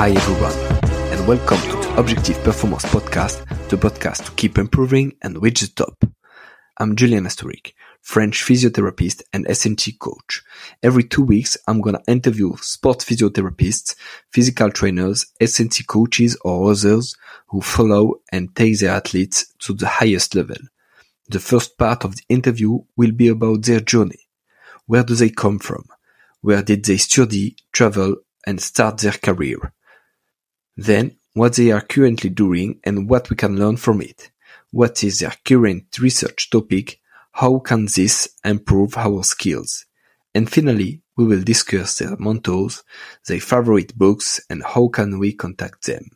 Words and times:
Hi 0.00 0.12
everyone, 0.12 0.54
and 1.12 1.28
welcome 1.28 1.58
to 1.58 1.76
the 1.76 1.94
Objective 1.98 2.42
Performance 2.42 2.86
Podcast, 2.86 3.46
the 3.68 3.76
podcast 3.76 4.24
to 4.24 4.30
keep 4.30 4.56
improving 4.56 5.12
and 5.20 5.42
reach 5.42 5.60
the 5.60 5.66
top. 5.66 6.02
I'm 6.78 6.96
Julian 6.96 7.24
Astoric, 7.24 7.74
French 8.00 8.42
physiotherapist 8.42 9.20
and 9.34 9.46
S&C 9.46 9.92
coach. 9.92 10.42
Every 10.82 11.04
two 11.04 11.22
weeks, 11.22 11.58
I'm 11.68 11.82
gonna 11.82 12.00
interview 12.08 12.56
sports 12.62 13.04
physiotherapists, 13.04 13.94
physical 14.30 14.70
trainers, 14.70 15.26
S&C 15.38 15.84
coaches 15.84 16.34
or 16.46 16.70
others 16.70 17.14
who 17.48 17.60
follow 17.60 18.22
and 18.32 18.56
take 18.56 18.78
their 18.78 18.92
athletes 18.92 19.52
to 19.58 19.74
the 19.74 19.86
highest 19.86 20.34
level. 20.34 20.56
The 21.28 21.40
first 21.40 21.76
part 21.76 22.06
of 22.06 22.16
the 22.16 22.22
interview 22.30 22.78
will 22.96 23.12
be 23.12 23.28
about 23.28 23.66
their 23.66 23.80
journey. 23.80 24.30
Where 24.86 25.04
do 25.04 25.14
they 25.14 25.28
come 25.28 25.58
from? 25.58 25.84
Where 26.40 26.62
did 26.62 26.86
they 26.86 26.96
study, 26.96 27.56
travel, 27.74 28.16
and 28.46 28.62
start 28.62 28.96
their 28.96 29.12
career? 29.12 29.74
Then, 30.80 31.18
what 31.34 31.56
they 31.56 31.72
are 31.72 31.82
currently 31.82 32.30
doing 32.30 32.80
and 32.84 33.06
what 33.06 33.28
we 33.28 33.36
can 33.36 33.58
learn 33.58 33.76
from 33.76 34.00
it. 34.00 34.30
What 34.70 35.04
is 35.04 35.18
their 35.18 35.34
current 35.44 35.98
research 35.98 36.48
topic? 36.48 37.00
How 37.32 37.58
can 37.58 37.84
this 37.84 38.30
improve 38.46 38.96
our 38.96 39.22
skills? 39.22 39.84
And 40.34 40.50
finally, 40.50 41.02
we 41.18 41.26
will 41.26 41.42
discuss 41.42 41.98
their 41.98 42.16
mentors, 42.16 42.82
their 43.26 43.40
favorite 43.40 43.94
books, 43.98 44.40
and 44.48 44.64
how 44.64 44.88
can 44.88 45.18
we 45.18 45.34
contact 45.34 45.84
them. 45.84 46.08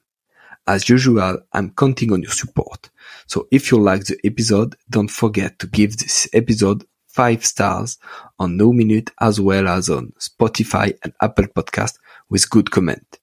As 0.66 0.88
usual, 0.88 1.40
I'm 1.52 1.72
counting 1.72 2.10
on 2.14 2.22
your 2.22 2.32
support. 2.32 2.88
So 3.26 3.46
if 3.50 3.70
you 3.70 3.78
like 3.78 4.06
the 4.06 4.18
episode, 4.24 4.76
don't 4.88 5.10
forget 5.10 5.58
to 5.58 5.66
give 5.66 5.98
this 5.98 6.26
episode 6.32 6.86
five 7.06 7.44
stars 7.44 7.98
on 8.38 8.56
No 8.56 8.72
Minute 8.72 9.10
as 9.20 9.38
well 9.38 9.68
as 9.68 9.90
on 9.90 10.14
Spotify 10.18 10.96
and 11.02 11.12
Apple 11.20 11.48
Podcast 11.48 11.98
with 12.30 12.48
good 12.48 12.70
comment. 12.70 13.18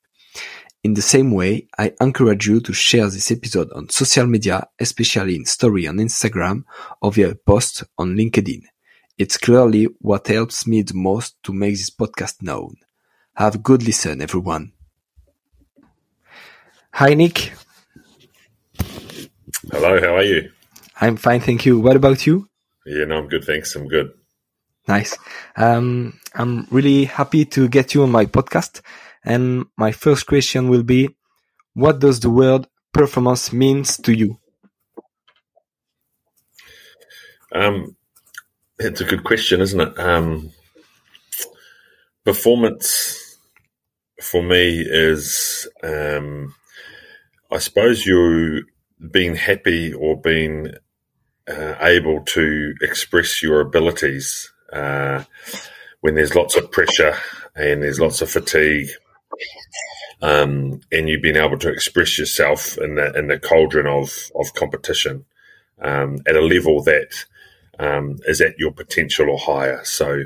In 0.84 0.96
the 0.96 1.02
same 1.02 1.30
way, 1.30 1.68
I 1.78 1.94
encourage 2.02 2.48
you 2.48 2.60
to 2.62 2.74
share 2.74 3.08
this 3.08 3.30
episode 3.30 3.72
on 3.72 3.90
social 3.90 4.26
media, 4.26 4.68
especially 4.80 5.36
in 5.36 5.46
story 5.46 5.88
on 5.88 5.98
Instagram 5.98 6.64
or 7.04 7.12
via 7.12 7.30
a 7.30 7.36
post 7.36 7.84
on 8.00 8.16
LinkedIn. 8.16 8.64
It's 9.16 9.38
clearly 9.38 9.90
what 10.00 10.26
helps 10.26 10.66
me 10.66 10.82
the 10.82 10.96
most 10.96 11.36
to 11.44 11.54
make 11.54 11.74
this 11.74 11.92
podcast 11.92 12.42
known. 12.42 12.78
Have 13.36 13.56
a 13.56 13.60
good 13.60 13.84
listen, 13.84 14.24
everyone. 14.24 14.72
Hi, 16.94 17.14
Nick. 17.14 17.54
Hello, 19.72 20.02
how 20.02 20.16
are 20.16 20.24
you? 20.24 20.50
I'm 21.00 21.16
fine, 21.16 21.42
thank 21.42 21.64
you. 21.68 21.80
What 21.80 21.96
about 21.96 22.26
you? 22.26 22.50
Yeah, 22.88 23.06
no, 23.06 23.20
I'm 23.20 23.28
good, 23.28 23.44
thanks. 23.44 23.76
I'm 23.76 23.88
good. 23.88 24.14
Nice. 24.88 25.16
Um, 25.56 26.20
I'm 26.34 26.66
really 26.72 27.06
happy 27.06 27.46
to 27.46 27.68
get 27.68 27.94
you 27.94 28.02
on 28.02 28.10
my 28.10 28.26
podcast 28.26 28.82
and 29.24 29.66
my 29.78 29.92
first 29.92 30.26
question 30.26 30.70
will 30.70 30.84
be, 30.84 31.10
what 31.74 32.00
does 32.00 32.20
the 32.20 32.30
word 32.30 32.68
performance 32.94 33.54
means 33.54 33.98
to 33.98 34.14
you? 34.14 34.40
Um, 37.54 37.96
it's 38.80 39.02
a 39.02 39.06
good 39.06 39.24
question, 39.24 39.62
isn't 39.62 39.80
it? 39.80 40.00
Um, 40.00 40.52
performance 42.24 43.38
for 44.22 44.42
me 44.42 44.82
is, 44.82 45.68
um, 45.84 46.56
I 47.52 47.58
suppose 47.58 48.06
you 48.06 48.66
being 49.12 49.36
happy 49.36 49.94
or 49.94 50.20
being 50.20 50.74
uh, 51.48 51.76
able 51.82 52.22
to 52.24 52.74
express 52.82 53.42
your 53.42 53.62
abilities 53.62 54.52
uh, 54.72 55.24
when 56.02 56.16
there's 56.16 56.36
lots 56.36 56.56
of 56.56 56.72
pressure 56.72 57.16
and 57.56 57.84
there's 57.84 58.00
lots 58.00 58.22
of 58.22 58.30
fatigue 58.30 58.90
um, 60.22 60.82
and 60.92 61.10
you've 61.10 61.22
been 61.22 61.38
able 61.38 61.58
to 61.58 61.70
express 61.70 62.18
yourself 62.18 62.78
in 62.78 62.96
the 62.96 63.18
in 63.18 63.28
the 63.28 63.40
cauldron 63.40 63.88
of 63.88 64.32
of 64.36 64.54
competition 64.54 65.26
um, 65.82 66.20
at 66.28 66.36
a 66.36 66.42
level 66.42 66.84
that 66.84 67.26
um, 67.80 68.18
is 68.26 68.42
at 68.42 68.58
your 68.58 68.72
potential 68.72 69.30
or 69.30 69.40
higher. 69.40 69.84
So 69.84 70.26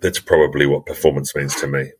that's 0.00 0.20
probably 0.20 0.66
what 0.66 0.86
performance 0.86 1.34
means 1.34 1.54
to 1.56 1.66
me. 1.66 1.92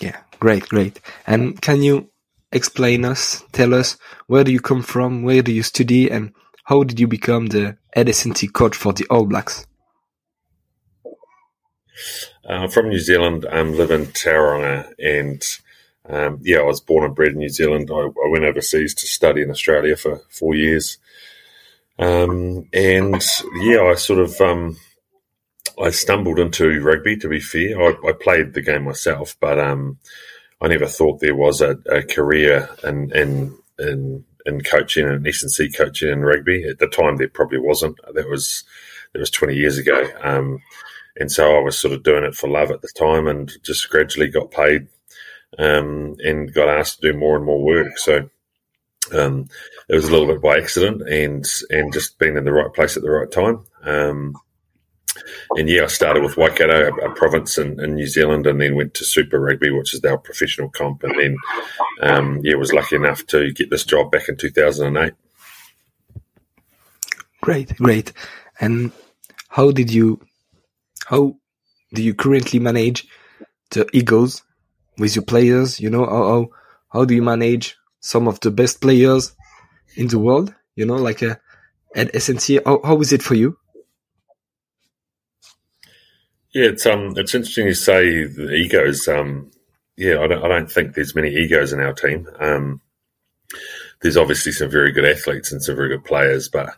Yeah, 0.00 0.18
great, 0.38 0.68
great. 0.68 1.00
And 1.26 1.60
can 1.60 1.82
you 1.82 2.10
explain 2.52 3.04
us, 3.04 3.42
tell 3.52 3.74
us 3.74 3.96
where 4.26 4.44
do 4.44 4.52
you 4.52 4.60
come 4.60 4.82
from, 4.82 5.22
where 5.22 5.42
do 5.42 5.52
you 5.52 5.62
study, 5.62 6.10
and 6.10 6.32
how 6.64 6.84
did 6.84 7.00
you 7.00 7.08
become 7.08 7.46
the 7.46 7.76
S&C 7.94 8.48
coach 8.48 8.76
for 8.76 8.92
the 8.92 9.06
All 9.10 9.26
Blacks? 9.26 9.66
Uh, 12.48 12.66
from 12.66 12.88
New 12.88 12.98
Zealand, 12.98 13.44
I 13.44 13.58
um, 13.58 13.74
live 13.74 13.90
in 13.90 14.06
Tauranga, 14.06 14.90
and 14.98 15.42
um, 16.08 16.38
yeah, 16.42 16.60
I 16.60 16.62
was 16.62 16.80
born 16.80 17.04
and 17.04 17.14
bred 17.14 17.32
in 17.32 17.38
New 17.38 17.50
Zealand. 17.50 17.90
I, 17.92 17.96
I, 17.96 18.28
went 18.30 18.44
overseas 18.44 18.94
to 18.94 19.06
study 19.06 19.42
in 19.42 19.50
Australia 19.50 19.96
for 19.96 20.22
four 20.30 20.54
years, 20.54 20.96
um, 21.98 22.66
and 22.72 23.22
yeah, 23.60 23.82
I 23.82 23.96
sort 23.96 24.20
of 24.20 24.40
um, 24.40 24.78
I 25.78 25.90
stumbled 25.90 26.38
into 26.38 26.80
rugby. 26.80 27.18
To 27.18 27.28
be 27.28 27.38
fair, 27.38 27.82
I, 27.82 28.08
I 28.08 28.12
played 28.12 28.54
the 28.54 28.62
game 28.62 28.84
myself, 28.84 29.36
but 29.40 29.58
um, 29.58 29.98
I 30.62 30.68
never 30.68 30.86
thought 30.86 31.20
there 31.20 31.36
was 31.36 31.60
a, 31.60 31.72
a 31.90 32.02
career 32.02 32.70
in, 32.82 33.12
in 33.14 33.58
in 33.78 34.24
in 34.46 34.62
coaching 34.62 35.06
and 35.06 35.26
S&C 35.26 35.70
coaching 35.70 36.08
in 36.08 36.22
rugby. 36.22 36.66
At 36.66 36.78
the 36.78 36.88
time, 36.88 37.18
there 37.18 37.28
probably 37.28 37.58
wasn't. 37.58 37.98
That 38.14 38.30
was 38.30 38.64
that 39.12 39.18
was 39.18 39.30
twenty 39.30 39.54
years 39.54 39.76
ago. 39.76 40.08
Um, 40.22 40.62
and 41.18 41.30
so 41.30 41.56
I 41.56 41.60
was 41.60 41.78
sort 41.78 41.94
of 41.94 42.02
doing 42.02 42.24
it 42.24 42.34
for 42.34 42.48
love 42.48 42.70
at 42.70 42.82
the 42.82 42.88
time, 42.88 43.26
and 43.26 43.50
just 43.62 43.88
gradually 43.90 44.28
got 44.28 44.50
paid 44.50 44.88
um, 45.58 46.16
and 46.20 46.52
got 46.52 46.68
asked 46.68 47.00
to 47.00 47.12
do 47.12 47.18
more 47.18 47.36
and 47.36 47.44
more 47.44 47.62
work. 47.62 47.98
So 47.98 48.28
um, 49.12 49.48
it 49.88 49.94
was 49.94 50.06
a 50.08 50.10
little 50.10 50.26
bit 50.26 50.42
by 50.42 50.58
accident, 50.58 51.02
and 51.08 51.44
and 51.70 51.92
just 51.92 52.18
being 52.18 52.36
in 52.36 52.44
the 52.44 52.52
right 52.52 52.72
place 52.72 52.96
at 52.96 53.02
the 53.02 53.10
right 53.10 53.30
time. 53.30 53.64
Um, 53.82 54.34
and 55.56 55.68
yeah, 55.68 55.84
I 55.84 55.86
started 55.86 56.22
with 56.22 56.36
Waikato, 56.36 56.90
a, 56.90 57.10
a 57.10 57.14
province 57.14 57.58
in, 57.58 57.82
in, 57.82 57.94
New 57.94 58.06
Zealand, 58.06 58.46
and 58.46 58.60
then 58.60 58.76
went 58.76 58.94
to 58.94 59.04
Super 59.04 59.40
Rugby, 59.40 59.70
which 59.70 59.94
is 59.94 60.04
our 60.04 60.18
professional 60.18 60.68
comp, 60.68 61.02
and 61.02 61.18
then 61.18 61.36
um, 62.02 62.40
yeah, 62.42 62.54
was 62.54 62.72
lucky 62.72 62.96
enough 62.96 63.26
to 63.28 63.52
get 63.52 63.70
this 63.70 63.84
job 63.84 64.10
back 64.10 64.28
in 64.28 64.36
2008. 64.36 65.14
Great, 67.40 67.76
great. 67.76 68.12
And 68.60 68.92
how 69.48 69.70
did 69.70 69.92
you 69.92 70.20
how 71.08 71.36
do 71.94 72.02
you 72.02 72.12
currently 72.12 72.58
manage 72.58 73.08
the 73.70 73.88
egos 73.94 74.42
with 74.98 75.16
your 75.16 75.24
players? 75.24 75.80
You 75.80 75.88
know, 75.88 76.04
how, 76.04 76.28
how, 76.28 76.48
how 76.92 77.04
do 77.06 77.14
you 77.14 77.22
manage 77.22 77.76
some 78.00 78.28
of 78.28 78.40
the 78.40 78.50
best 78.50 78.82
players 78.82 79.34
in 79.96 80.08
the 80.08 80.18
world? 80.18 80.54
You 80.76 80.84
know, 80.84 80.96
like 80.96 81.22
a, 81.22 81.30
uh, 81.30 81.34
at 81.96 82.12
SNC, 82.12 82.60
how, 82.66 82.82
how 82.84 83.00
is 83.00 83.14
it 83.14 83.22
for 83.22 83.34
you? 83.34 83.56
Yeah, 86.52 86.66
it's 86.66 86.84
um, 86.84 87.14
it's 87.16 87.34
interesting 87.34 87.66
you 87.66 87.74
say 87.74 88.24
the 88.24 88.52
egos. 88.52 89.08
Um, 89.08 89.50
yeah, 89.96 90.20
I 90.20 90.26
don't, 90.26 90.44
I 90.44 90.48
don't 90.48 90.70
think 90.70 90.94
there's 90.94 91.14
many 91.14 91.30
egos 91.30 91.72
in 91.72 91.80
our 91.80 91.94
team. 91.94 92.28
Um, 92.38 92.82
there's 94.02 94.18
obviously 94.18 94.52
some 94.52 94.70
very 94.70 94.92
good 94.92 95.06
athletes 95.06 95.52
and 95.52 95.62
some 95.62 95.76
very 95.76 95.88
good 95.88 96.04
players, 96.04 96.48
but 96.48 96.74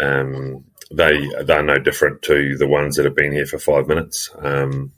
um, 0.00 0.64
they 0.90 1.28
they're 1.44 1.62
no 1.62 1.78
different 1.78 2.22
to 2.22 2.56
the 2.56 2.66
ones 2.68 2.96
that 2.96 3.04
have 3.04 3.16
been 3.16 3.32
here 3.32 3.46
for 3.46 3.58
five 3.58 3.86
minutes. 3.86 4.30
Um, 4.38 4.92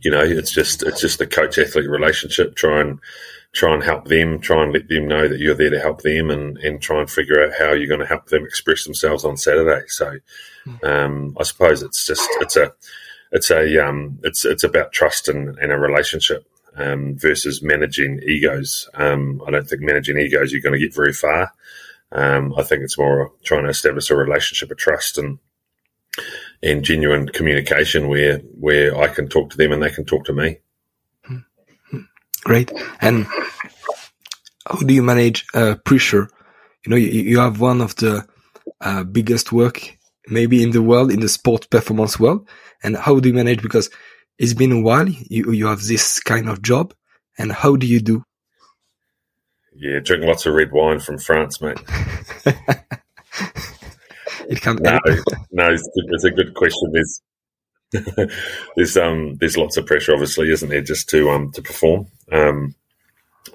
you 0.00 0.10
know, 0.10 0.22
it's 0.22 0.52
just 0.52 0.82
it's 0.82 1.00
just 1.00 1.18
the 1.18 1.26
coach 1.26 1.58
athlete 1.58 1.88
relationship. 1.88 2.56
Try 2.56 2.80
and 2.80 2.98
try 3.52 3.74
and 3.74 3.82
help 3.82 4.06
them. 4.06 4.40
Try 4.40 4.62
and 4.62 4.72
let 4.72 4.88
them 4.88 5.06
know 5.06 5.28
that 5.28 5.38
you're 5.38 5.54
there 5.54 5.70
to 5.70 5.80
help 5.80 6.02
them, 6.02 6.30
and 6.30 6.56
and 6.58 6.80
try 6.80 7.00
and 7.00 7.10
figure 7.10 7.44
out 7.44 7.52
how 7.58 7.72
you're 7.72 7.86
going 7.86 8.00
to 8.00 8.06
help 8.06 8.26
them 8.26 8.44
express 8.44 8.84
themselves 8.84 9.24
on 9.24 9.36
Saturday. 9.36 9.86
So, 9.88 10.18
um, 10.82 11.36
I 11.38 11.42
suppose 11.44 11.82
it's 11.82 12.06
just 12.06 12.28
it's 12.40 12.56
a 12.56 12.72
it's 13.30 13.50
a 13.50 13.86
um, 13.86 14.18
it's 14.24 14.44
it's 14.44 14.64
about 14.64 14.92
trust 14.92 15.28
and, 15.28 15.56
and 15.58 15.72
a 15.72 15.78
relationship 15.78 16.46
um, 16.76 17.16
versus 17.16 17.62
managing 17.62 18.20
egos. 18.26 18.88
Um, 18.94 19.42
I 19.46 19.50
don't 19.50 19.68
think 19.68 19.82
managing 19.82 20.18
egos 20.18 20.52
you're 20.52 20.62
going 20.62 20.78
to 20.78 20.84
get 20.84 20.94
very 20.94 21.12
far. 21.12 21.52
Um, 22.12 22.54
I 22.56 22.62
think 22.62 22.82
it's 22.82 22.98
more 22.98 23.32
trying 23.44 23.64
to 23.64 23.70
establish 23.70 24.10
a 24.10 24.16
relationship 24.16 24.70
of 24.70 24.78
trust 24.78 25.18
and 25.18 25.38
and 26.62 26.84
genuine 26.84 27.28
communication 27.28 28.08
where 28.08 28.38
where 28.38 28.96
I 28.96 29.08
can 29.08 29.28
talk 29.28 29.50
to 29.50 29.56
them 29.56 29.72
and 29.72 29.82
they 29.82 29.90
can 29.90 30.04
talk 30.04 30.24
to 30.26 30.32
me. 30.32 30.58
Great. 32.44 32.72
And 33.00 33.26
how 34.68 34.78
do 34.78 34.92
you 34.92 35.02
manage 35.02 35.46
uh, 35.54 35.76
pressure? 35.84 36.28
You 36.84 36.90
know, 36.90 36.96
you, 36.96 37.08
you 37.08 37.38
have 37.38 37.60
one 37.60 37.80
of 37.80 37.94
the 37.96 38.26
uh, 38.80 39.04
biggest 39.04 39.52
work 39.52 39.96
maybe 40.28 40.62
in 40.62 40.70
the 40.70 40.82
world, 40.82 41.10
in 41.10 41.20
the 41.20 41.28
sport 41.28 41.68
performance 41.70 42.18
world. 42.18 42.48
And 42.82 42.96
how 42.96 43.20
do 43.20 43.28
you 43.28 43.34
manage? 43.34 43.62
Because 43.62 43.90
it's 44.38 44.54
been 44.54 44.72
a 44.72 44.80
while. 44.80 45.08
You 45.08 45.52
you 45.52 45.66
have 45.66 45.82
this 45.82 46.20
kind 46.20 46.48
of 46.48 46.62
job, 46.62 46.94
and 47.38 47.52
how 47.52 47.76
do 47.76 47.86
you 47.86 48.00
do? 48.00 48.24
Yeah, 49.74 50.00
drink 50.00 50.24
lots 50.24 50.46
of 50.46 50.54
red 50.54 50.72
wine 50.72 51.00
from 51.00 51.18
France, 51.18 51.60
mate. 51.60 51.78
it 54.48 54.60
can 54.60 54.76
no, 54.76 54.98
no, 55.50 55.72
it's, 55.72 55.88
it's, 55.94 56.24
a 56.24 56.30
good 56.30 56.54
question. 56.54 56.92
There's 56.92 57.22
there's 58.76 58.96
um 58.96 59.36
there's 59.36 59.56
lots 59.56 59.76
of 59.76 59.86
pressure, 59.86 60.12
obviously, 60.12 60.50
isn't 60.50 60.68
there, 60.68 60.82
just 60.82 61.08
to 61.10 61.30
um 61.30 61.52
to 61.52 61.62
perform, 61.62 62.06
um 62.30 62.74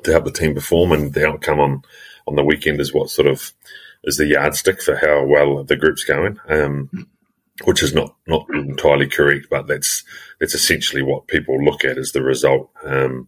to 0.04 0.12
help 0.12 0.26
the 0.26 0.32
team 0.32 0.56
perform, 0.56 0.92
and 0.92 1.14
the 1.14 1.28
outcome 1.28 1.60
on 1.60 1.82
on 2.28 2.36
the 2.36 2.44
weekend 2.44 2.82
is 2.82 2.94
what 2.94 3.10
sort 3.10 3.28
of 3.28 3.54
is 4.04 4.18
the 4.18 4.26
yardstick 4.26 4.82
for 4.82 4.96
how 4.96 5.26
well 5.26 5.64
the 5.64 5.76
group's 5.76 6.04
going. 6.04 6.40
Um, 6.50 7.08
which 7.64 7.82
is 7.82 7.94
not 7.94 8.16
not 8.28 8.46
entirely 8.54 9.08
correct, 9.08 9.48
but 9.50 9.68
that's 9.68 10.04
that's 10.40 10.54
essentially 10.54 11.02
what 11.02 11.28
people 11.28 11.64
look 11.64 11.84
at 11.84 11.98
as 11.98 12.12
the 12.12 12.22
result. 12.22 12.70
Um, 12.84 13.28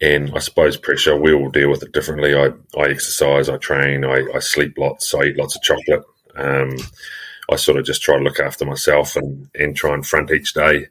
and 0.00 0.32
I 0.34 0.40
suppose 0.40 0.76
pressure, 0.76 1.16
we 1.16 1.32
all 1.32 1.50
deal 1.50 1.70
with 1.70 1.82
it 1.82 1.92
differently. 1.92 2.34
I, 2.34 2.50
I 2.78 2.88
exercise, 2.88 3.48
I 3.48 3.56
train, 3.56 4.04
I, 4.04 4.26
I 4.34 4.38
sleep 4.40 4.76
lots, 4.76 5.14
I 5.14 5.24
eat 5.24 5.38
lots 5.38 5.56
of 5.56 5.62
chocolate. 5.62 6.04
Um, 6.36 6.76
I 7.50 7.56
sort 7.56 7.78
of 7.78 7.84
just 7.84 8.02
try 8.02 8.18
to 8.18 8.24
look 8.24 8.40
after 8.40 8.64
myself 8.64 9.16
and, 9.16 9.48
and 9.54 9.76
try 9.76 9.94
and 9.94 10.06
front 10.06 10.30
each 10.30 10.52
day 10.52 10.88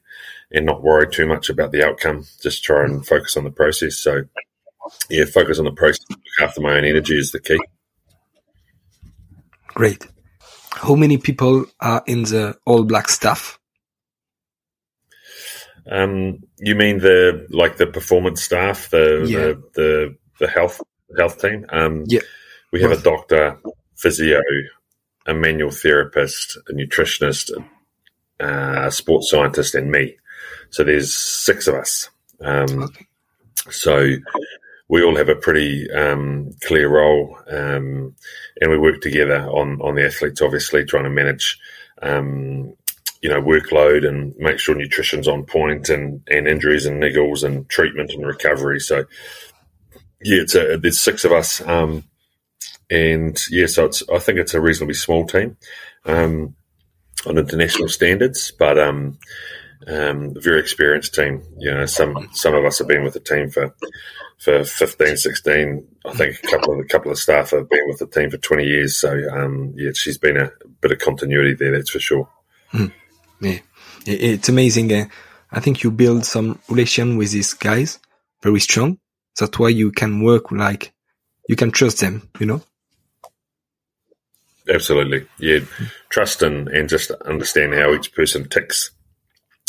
and 0.51 0.65
not 0.65 0.81
worry 0.81 1.07
too 1.09 1.27
much 1.27 1.49
about 1.49 1.71
the 1.71 1.85
outcome. 1.85 2.25
Just 2.41 2.63
try 2.63 2.83
and 2.83 3.05
focus 3.05 3.37
on 3.37 3.43
the 3.43 3.51
process. 3.51 3.97
So, 3.97 4.23
yeah, 5.09 5.25
focus 5.25 5.59
on 5.59 5.65
the 5.65 5.71
process. 5.71 6.05
Look 6.09 6.19
after 6.41 6.61
my 6.61 6.77
own 6.77 6.85
energy 6.85 7.17
is 7.17 7.31
the 7.31 7.41
key. 7.41 7.59
Great. 9.67 10.07
How 10.71 10.95
many 10.95 11.17
people 11.17 11.65
are 11.79 12.03
in 12.07 12.23
the 12.23 12.57
All 12.65 12.83
Black 12.83 13.09
staff? 13.09 13.59
Um, 15.89 16.43
you 16.57 16.75
mean 16.75 16.99
the 16.99 17.45
like 17.49 17.77
the 17.77 17.87
performance 17.87 18.41
staff, 18.41 18.89
the 18.89 19.25
yeah. 19.27 19.39
the, 19.39 19.63
the, 19.73 20.17
the 20.39 20.47
health 20.47 20.81
health 21.17 21.39
team? 21.39 21.65
Um, 21.69 22.03
yeah, 22.07 22.21
we 22.71 22.81
have 22.81 22.91
a 22.91 23.01
doctor, 23.01 23.59
physio, 23.95 24.41
a 25.25 25.33
manual 25.33 25.71
therapist, 25.71 26.57
a 26.69 26.73
nutritionist, 26.73 27.51
a 28.39 28.91
sports 28.91 29.29
scientist, 29.29 29.75
and 29.75 29.91
me. 29.91 30.17
So 30.69 30.83
there's 30.83 31.13
six 31.13 31.67
of 31.67 31.75
us. 31.75 32.09
Um, 32.41 32.83
okay. 32.83 33.05
So 33.69 34.15
we 34.87 35.03
all 35.03 35.15
have 35.15 35.29
a 35.29 35.35
pretty 35.35 35.89
um, 35.91 36.51
clear 36.63 36.89
role, 36.89 37.37
um, 37.49 38.15
and 38.61 38.71
we 38.71 38.77
work 38.77 39.01
together 39.01 39.47
on 39.47 39.81
on 39.81 39.95
the 39.95 40.05
athletes. 40.05 40.41
Obviously, 40.41 40.85
trying 40.85 41.05
to 41.05 41.09
manage, 41.09 41.57
um, 42.01 42.73
you 43.25 43.31
know, 43.31 43.41
workload 43.41 44.07
and 44.07 44.35
make 44.37 44.59
sure 44.59 44.75
nutrition's 44.75 45.27
on 45.27 45.45
point, 45.45 45.89
and 45.89 46.21
and 46.29 46.47
injuries 46.47 46.85
and 46.85 47.01
niggles 47.01 47.43
and 47.43 47.67
treatment 47.69 48.11
and 48.11 48.23
recovery. 48.23 48.79
So, 48.79 49.05
yeah, 50.21 50.43
it's 50.43 50.53
a, 50.53 50.77
there's 50.77 50.99
six 50.99 51.25
of 51.25 51.31
us, 51.31 51.59
um, 51.61 52.03
and 52.91 53.35
yeah, 53.49 53.65
so 53.65 53.85
it's 53.85 54.03
I 54.13 54.19
think 54.19 54.37
it's 54.37 54.53
a 54.53 54.61
reasonably 54.61 54.93
small 54.93 55.25
team 55.25 55.57
um, 56.05 56.53
on 57.25 57.39
international 57.39 57.89
standards, 57.89 58.51
but 58.51 58.77
um, 58.77 59.17
um, 59.87 60.35
very 60.35 60.59
experienced 60.59 61.15
team. 61.15 61.41
You 61.57 61.73
know, 61.73 61.87
some 61.87 62.29
some 62.31 62.53
of 62.53 62.63
us 62.63 62.77
have 62.77 62.87
been 62.87 63.03
with 63.03 63.15
the 63.15 63.19
team 63.21 63.49
for 63.49 63.73
for 64.37 64.63
15, 64.63 65.17
16. 65.17 65.87
I 66.05 66.13
think 66.13 66.37
a 66.43 66.47
couple 66.47 66.73
of 66.73 66.79
a 66.79 66.87
couple 66.87 67.11
of 67.11 67.17
staff 67.17 67.49
have 67.49 67.67
been 67.71 67.87
with 67.87 67.97
the 67.97 68.05
team 68.05 68.29
for 68.29 68.37
20 68.37 68.65
years. 68.65 68.95
So 68.95 69.17
um, 69.31 69.73
yeah, 69.75 69.93
she's 69.95 70.19
been 70.19 70.37
a 70.37 70.51
bit 70.79 70.91
of 70.91 70.99
continuity 70.99 71.55
there. 71.55 71.71
That's 71.71 71.89
for 71.89 71.99
sure. 71.99 72.29
Mm. 72.71 72.91
Yeah, 73.45 73.59
it's 74.05 74.49
amazing. 74.49 74.91
Uh, 74.91 75.05
I 75.51 75.59
think 75.59 75.83
you 75.83 75.91
build 75.91 76.25
some 76.25 76.59
relation 76.69 77.17
with 77.17 77.31
these 77.31 77.53
guys 77.53 77.99
very 78.41 78.59
strong. 78.59 78.99
That's 79.39 79.57
why 79.59 79.69
you 79.69 79.91
can 79.91 80.21
work 80.21 80.51
like 80.51 80.93
you 81.47 81.55
can 81.55 81.71
trust 81.71 81.99
them. 81.99 82.29
You 82.39 82.45
know. 82.45 82.61
Absolutely, 84.67 85.27
yeah. 85.37 85.59
Trust 86.09 86.41
and, 86.41 86.67
and 86.69 86.89
just 86.89 87.11
understand 87.11 87.73
how 87.75 87.93
each 87.93 88.13
person 88.15 88.49
ticks 88.49 88.91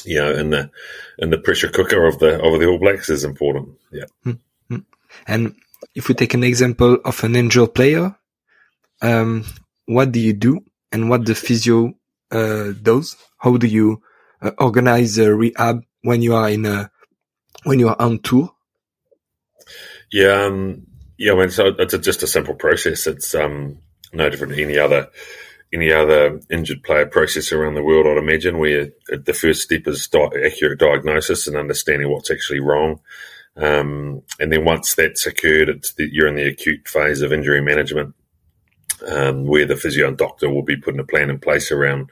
you 0.06 0.18
know, 0.18 0.32
in 0.32 0.50
the 0.50 0.70
in 1.18 1.30
the 1.30 1.38
pressure 1.38 1.68
cooker 1.68 2.06
of 2.06 2.18
the 2.18 2.40
of 2.42 2.60
the 2.60 2.66
All 2.66 2.78
Blacks 2.78 3.10
is 3.10 3.24
important. 3.24 3.70
Yeah. 3.92 4.04
Mm-hmm. 4.24 4.78
And 5.26 5.56
if 5.94 6.08
we 6.08 6.14
take 6.14 6.34
an 6.34 6.44
example 6.44 6.98
of 7.04 7.22
an 7.24 7.36
injured 7.36 7.74
player, 7.74 8.14
um, 9.02 9.44
what 9.86 10.12
do 10.12 10.20
you 10.20 10.32
do, 10.32 10.60
and 10.92 11.10
what 11.10 11.26
the 11.26 11.34
physio 11.34 11.94
does? 12.30 13.16
How 13.38 13.56
do 13.56 13.66
you 13.66 14.02
uh, 14.42 14.52
organize 14.58 15.18
a 15.18 15.34
rehab 15.34 15.82
when 16.02 16.22
you 16.22 16.34
are 16.34 16.48
in 16.48 16.66
a 16.66 16.90
when 17.64 17.78
you 17.78 17.88
are 17.88 18.00
on 18.00 18.20
tour? 18.20 18.50
Yeah, 20.12 20.44
um, 20.44 20.86
yeah. 21.18 21.32
I 21.32 21.36
mean, 21.36 21.50
so 21.50 21.74
it's 21.78 21.94
a, 21.94 21.98
just 21.98 22.22
a 22.22 22.26
simple 22.26 22.54
process. 22.54 23.06
It's 23.06 23.34
um, 23.34 23.78
no 24.12 24.28
different 24.30 24.54
than 24.54 24.64
any 24.64 24.78
other 24.78 25.08
any 25.72 25.92
other 25.92 26.40
injured 26.50 26.82
player 26.82 27.06
process 27.06 27.52
around 27.52 27.74
the 27.74 27.82
world, 27.82 28.06
I'd 28.06 28.18
imagine, 28.18 28.58
where 28.58 28.90
the 29.08 29.34
first 29.34 29.62
step 29.62 29.86
is 29.86 30.06
di- 30.08 30.44
accurate 30.44 30.78
diagnosis 30.78 31.46
and 31.46 31.56
understanding 31.56 32.08
what's 32.08 32.30
actually 32.30 32.60
wrong. 32.60 33.00
Um, 33.56 34.22
and 34.38 34.52
then 34.52 34.64
once 34.64 34.94
that's 34.94 35.26
occurred, 35.26 35.84
the, 35.96 36.08
you're 36.12 36.28
in 36.28 36.36
the 36.36 36.46
acute 36.46 36.86
phase 36.86 37.20
of 37.22 37.32
injury 37.32 37.60
management, 37.60 38.14
um, 39.06 39.46
where 39.46 39.66
the 39.66 39.76
physio 39.76 40.08
and 40.08 40.16
doctor 40.16 40.48
will 40.48 40.62
be 40.62 40.76
putting 40.76 41.00
a 41.00 41.04
plan 41.04 41.30
in 41.30 41.38
place 41.38 41.70
around, 41.72 42.10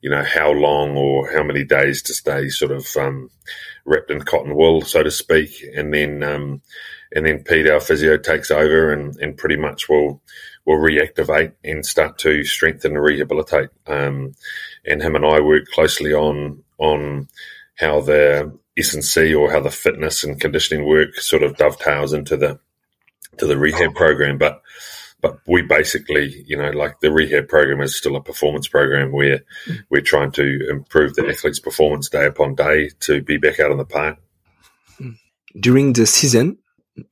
you 0.00 0.10
know, 0.10 0.22
how 0.22 0.50
long 0.50 0.96
or 0.96 1.30
how 1.30 1.42
many 1.42 1.64
days 1.64 2.02
to 2.02 2.14
stay 2.14 2.48
sort 2.48 2.72
of 2.72 2.86
um, 2.96 3.30
wrapped 3.84 4.10
in 4.10 4.20
cotton 4.22 4.54
wool, 4.54 4.82
so 4.82 5.02
to 5.02 5.10
speak. 5.10 5.64
And 5.74 5.92
then, 5.92 6.22
um, 6.22 6.62
and 7.14 7.26
then 7.26 7.44
Pete, 7.44 7.68
our 7.68 7.80
physio, 7.80 8.16
takes 8.16 8.50
over 8.50 8.92
and, 8.92 9.16
and 9.16 9.36
pretty 9.36 9.56
much 9.56 9.88
will 9.88 10.20
will 10.64 10.78
reactivate 10.78 11.52
and 11.64 11.84
start 11.84 12.18
to 12.18 12.44
strengthen 12.44 12.92
and 12.92 13.02
rehabilitate. 13.02 13.70
Um, 13.86 14.34
and 14.86 15.02
him 15.02 15.16
and 15.16 15.24
I 15.24 15.40
work 15.40 15.66
closely 15.66 16.14
on 16.14 16.62
on 16.78 17.28
how 17.76 18.00
the 18.00 18.56
S 18.76 18.94
and 18.94 19.04
C 19.04 19.34
or 19.34 19.50
how 19.50 19.60
the 19.60 19.70
fitness 19.70 20.24
and 20.24 20.40
conditioning 20.40 20.86
work 20.86 21.16
sort 21.16 21.42
of 21.42 21.56
dovetails 21.56 22.12
into 22.12 22.36
the 22.36 22.58
to 23.38 23.46
the 23.46 23.58
rehab 23.58 23.94
program. 23.94 24.38
But 24.38 24.62
but 25.22 25.38
we 25.46 25.62
basically, 25.62 26.44
you 26.46 26.56
know, 26.56 26.70
like 26.70 26.98
the 27.00 27.12
rehab 27.12 27.48
program 27.48 27.80
is 27.80 27.96
still 27.96 28.16
a 28.16 28.20
performance 28.20 28.66
program 28.66 29.12
where 29.12 29.44
we're 29.88 30.02
trying 30.02 30.32
to 30.32 30.68
improve 30.68 31.14
the 31.14 31.26
athlete's 31.28 31.60
performance 31.60 32.08
day 32.10 32.26
upon 32.26 32.56
day 32.56 32.90
to 33.00 33.22
be 33.22 33.36
back 33.38 33.60
out 33.60 33.70
on 33.70 33.78
the 33.78 33.84
park. 33.84 34.18
During 35.58 35.92
the 35.92 36.06
season, 36.06 36.58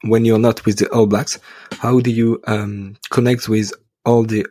when 0.02 0.24
you're 0.24 0.40
not 0.40 0.66
with 0.66 0.78
the 0.78 0.88
All 0.88 1.06
Blacks, 1.06 1.38
how 1.78 2.00
do 2.00 2.10
you 2.10 2.42
um, 2.46 2.96
connect 3.10 3.48
with 3.48 3.72
all 4.04 4.24
the 4.24 4.44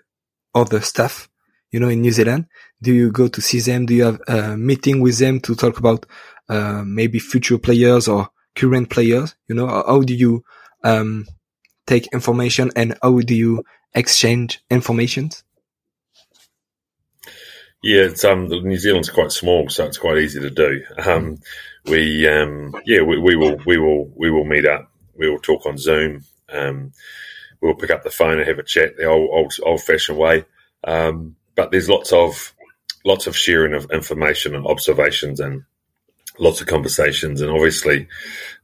other 0.56 0.80
staff? 0.80 1.30
You 1.72 1.82
know, 1.82 1.90
in 1.90 2.02
New 2.02 2.12
Zealand, 2.12 2.46
do 2.82 2.94
you 2.94 3.12
go 3.12 3.28
to 3.28 3.42
see 3.42 3.60
them? 3.60 3.86
Do 3.86 3.94
you 3.94 4.06
have 4.06 4.22
a 4.28 4.58
meeting 4.58 5.02
with 5.02 5.20
them 5.20 5.40
to 5.42 5.54
talk 5.54 5.78
about 5.78 6.06
uh, 6.48 6.84
maybe 6.86 7.20
future 7.20 7.58
players 7.58 8.08
or 8.08 8.30
current 8.56 8.90
players? 8.90 9.36
You 9.48 9.56
know, 9.56 9.68
how 9.68 10.02
do 10.02 10.16
you 10.16 10.44
um, 10.84 11.28
take 11.90 12.08
information 12.14 12.70
and 12.76 12.98
how 13.02 13.20
do 13.20 13.36
you 13.36 13.64
exchange 13.94 14.64
information? 14.70 15.32
Yeah, 17.82 18.04
it's 18.04 18.24
um 18.24 18.48
New 18.48 18.78
Zealand's 18.78 19.10
quite 19.10 19.32
small, 19.32 19.70
so 19.70 19.86
it's 19.86 19.98
quite 19.98 20.18
easy 20.18 20.40
to 20.42 20.50
do. 20.50 20.84
Um, 20.98 21.40
we 21.86 22.28
um 22.28 22.76
yeah 22.86 23.02
we, 23.02 23.18
we 23.18 23.36
will 23.36 23.58
we 23.66 23.78
will 23.78 24.12
we 24.16 24.30
will 24.30 24.46
meet 24.46 24.66
up 24.66 24.92
we 25.18 25.30
will 25.30 25.40
talk 25.40 25.66
on 25.66 25.78
Zoom. 25.78 26.24
Um, 26.52 26.92
we'll 27.62 27.76
pick 27.76 27.90
up 27.90 28.04
the 28.04 28.10
phone 28.10 28.40
and 28.40 28.48
have 28.48 28.60
a 28.60 28.64
chat 28.64 28.98
the 28.98 29.06
old 29.06 29.30
old, 29.32 29.54
old 29.64 29.82
fashioned 29.82 30.18
way. 30.18 30.46
Um, 30.84 31.36
but 31.56 31.72
there's 31.72 31.90
lots 31.90 32.12
of 32.14 32.54
lots 33.06 33.28
of 33.28 33.36
sharing 33.36 33.74
of 33.74 33.90
information 33.92 34.56
and 34.56 34.66
observations 34.68 35.40
and 35.40 35.64
lots 36.40 36.62
of 36.62 36.68
conversations. 36.68 37.42
And 37.42 37.52
obviously, 37.52 38.08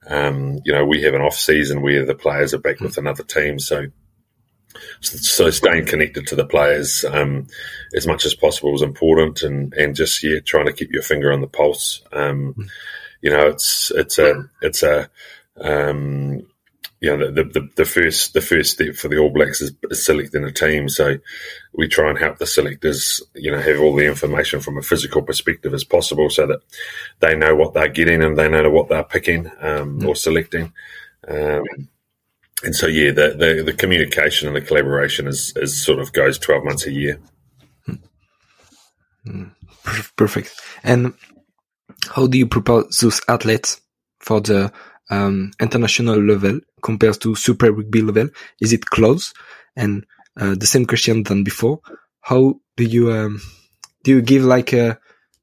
um, 0.08 0.60
you 0.66 0.74
know, 0.74 0.86
we 0.86 1.02
have 1.04 1.14
an 1.14 1.22
off 1.22 1.36
season 1.36 1.82
where 1.82 2.06
the 2.06 2.16
players 2.16 2.54
are 2.54 2.60
back 2.60 2.80
with 2.80 2.98
another 2.98 3.24
team, 3.24 3.60
so. 3.60 3.88
So 5.00 5.50
staying 5.52 5.86
connected 5.86 6.28
to 6.28 6.36
the 6.36 6.46
players 6.46 7.06
um, 7.06 7.48
as 7.96 8.06
much 8.06 8.26
as 8.26 8.36
possible 8.36 8.76
is 8.76 8.82
important, 8.82 9.42
and, 9.42 9.74
and 9.74 9.96
just 9.96 10.22
yeah, 10.22 10.40
trying 10.44 10.66
to 10.66 10.74
keep 10.74 10.92
your 10.92 11.02
finger 11.02 11.32
on 11.32 11.40
the 11.40 11.48
pulse. 11.48 12.02
Um, 12.12 12.68
you 13.22 13.30
know, 13.30 13.48
it's 13.48 13.90
it's 13.96 14.20
a 14.20 14.50
it's 14.62 14.84
a 14.84 15.10
um, 15.62 16.46
you 17.02 17.16
know, 17.16 17.32
the, 17.32 17.44
the, 17.44 17.70
the 17.76 17.86
first 17.86 18.34
the 18.34 18.42
first 18.42 18.72
step 18.72 18.96
for 18.96 19.10
the 19.10 19.18
All 19.18 19.30
Blacks 19.30 19.62
is, 19.62 19.74
is, 19.92 20.06
selecting 20.06 20.44
a 20.44 20.52
team. 20.52 20.90
So 20.90 21.18
we 21.74 21.88
try 21.88 22.10
and 22.10 22.18
help 22.18 22.38
the 22.38 22.48
selectors, 22.48 23.22
you 23.34 23.52
know, 23.52 23.60
have 23.60 23.80
all 23.80 23.96
the 23.96 24.06
information 24.06 24.62
from 24.62 24.78
a 24.78 24.82
physical 24.82 25.22
perspective 25.22 25.74
as 25.74 25.84
possible, 25.84 26.30
so 26.30 26.48
that 26.48 26.62
they 27.20 27.36
know 27.36 27.56
what 27.56 27.74
they're 27.74 27.90
getting 27.90 28.24
and 28.24 28.38
they 28.38 28.48
know 28.50 28.70
what 28.70 28.90
they're 28.90 29.04
picking 29.04 29.48
um, 29.60 30.00
mm. 30.00 30.08
or 30.08 30.16
selecting. 30.16 30.72
Um, 31.28 31.64
and 32.64 32.76
so, 32.76 32.88
yeah, 32.88 33.12
the, 33.12 33.36
the, 33.38 33.64
the 33.66 33.74
communication 33.74 34.48
and 34.48 34.56
the 34.56 34.62
collaboration 34.62 35.28
is, 35.28 35.54
is 35.58 35.84
sort 35.84 36.00
of 36.00 36.14
goes 36.14 36.40
twelve 36.40 36.64
months 36.64 36.86
a 36.88 36.92
year. 36.92 37.20
Mm. 39.28 39.52
Perfect. 40.16 40.60
And 40.84 41.14
how 42.10 42.28
do 42.28 42.38
you 42.38 42.48
prepare 42.48 42.84
those 42.84 43.22
athletes 43.28 43.82
for 44.20 44.40
the 44.40 44.72
um, 45.10 45.52
international 45.60 46.22
level 46.22 46.60
compared 46.82 47.20
to 47.22 47.36
Super 47.36 47.72
Rugby 47.72 48.02
level? 48.02 48.30
Is 48.62 48.74
it 48.74 48.86
close? 48.86 49.34
And 49.76 50.06
uh, 50.38 50.56
the 50.56 50.66
same 50.68 50.86
question 50.86 51.24
than 51.24 51.44
before. 51.44 51.80
How 52.22 52.60
do 52.78 52.84
you 52.84 53.12
um, 53.12 53.42
do 54.04 54.12
you 54.12 54.22
give 54.22 54.44
like 54.44 54.74
a 54.74 55.00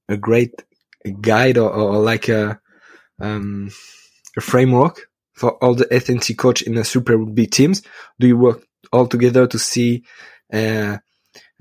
a 0.08 0.16
great 0.16 0.62
guide 1.20 1.58
or, 1.58 1.70
or 1.70 1.98
like 1.98 2.28
a 2.28 2.60
um, 3.20 3.70
a 4.36 4.40
framework 4.40 5.08
for 5.34 5.52
all 5.62 5.74
the 5.74 5.86
SNC 5.86 6.36
coach 6.36 6.62
in 6.62 6.74
the 6.74 6.84
Super 6.84 7.16
Rugby 7.16 7.46
teams? 7.46 7.82
Do 8.18 8.26
you 8.26 8.36
work 8.36 8.66
all 8.92 9.06
together 9.06 9.46
to 9.46 9.58
see 9.58 10.04
uh, 10.52 10.98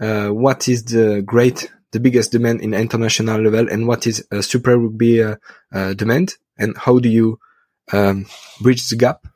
uh, 0.02 0.30
what 0.30 0.68
is 0.68 0.84
the 0.86 1.22
great 1.26 1.72
the 1.92 2.00
biggest 2.00 2.32
demand 2.32 2.62
in 2.62 2.74
international 2.74 3.42
level 3.42 3.70
and 3.70 3.86
what 3.86 4.08
is 4.08 4.26
Super 4.42 4.78
Rugby 4.78 5.22
uh, 5.22 5.36
uh, 5.74 5.94
demand 5.94 6.36
and 6.58 6.78
how 6.78 7.00
do 7.00 7.10
you 7.10 7.38
um, 7.92 8.26
bridge 8.62 8.88
the 8.90 8.96
gap? 8.96 9.28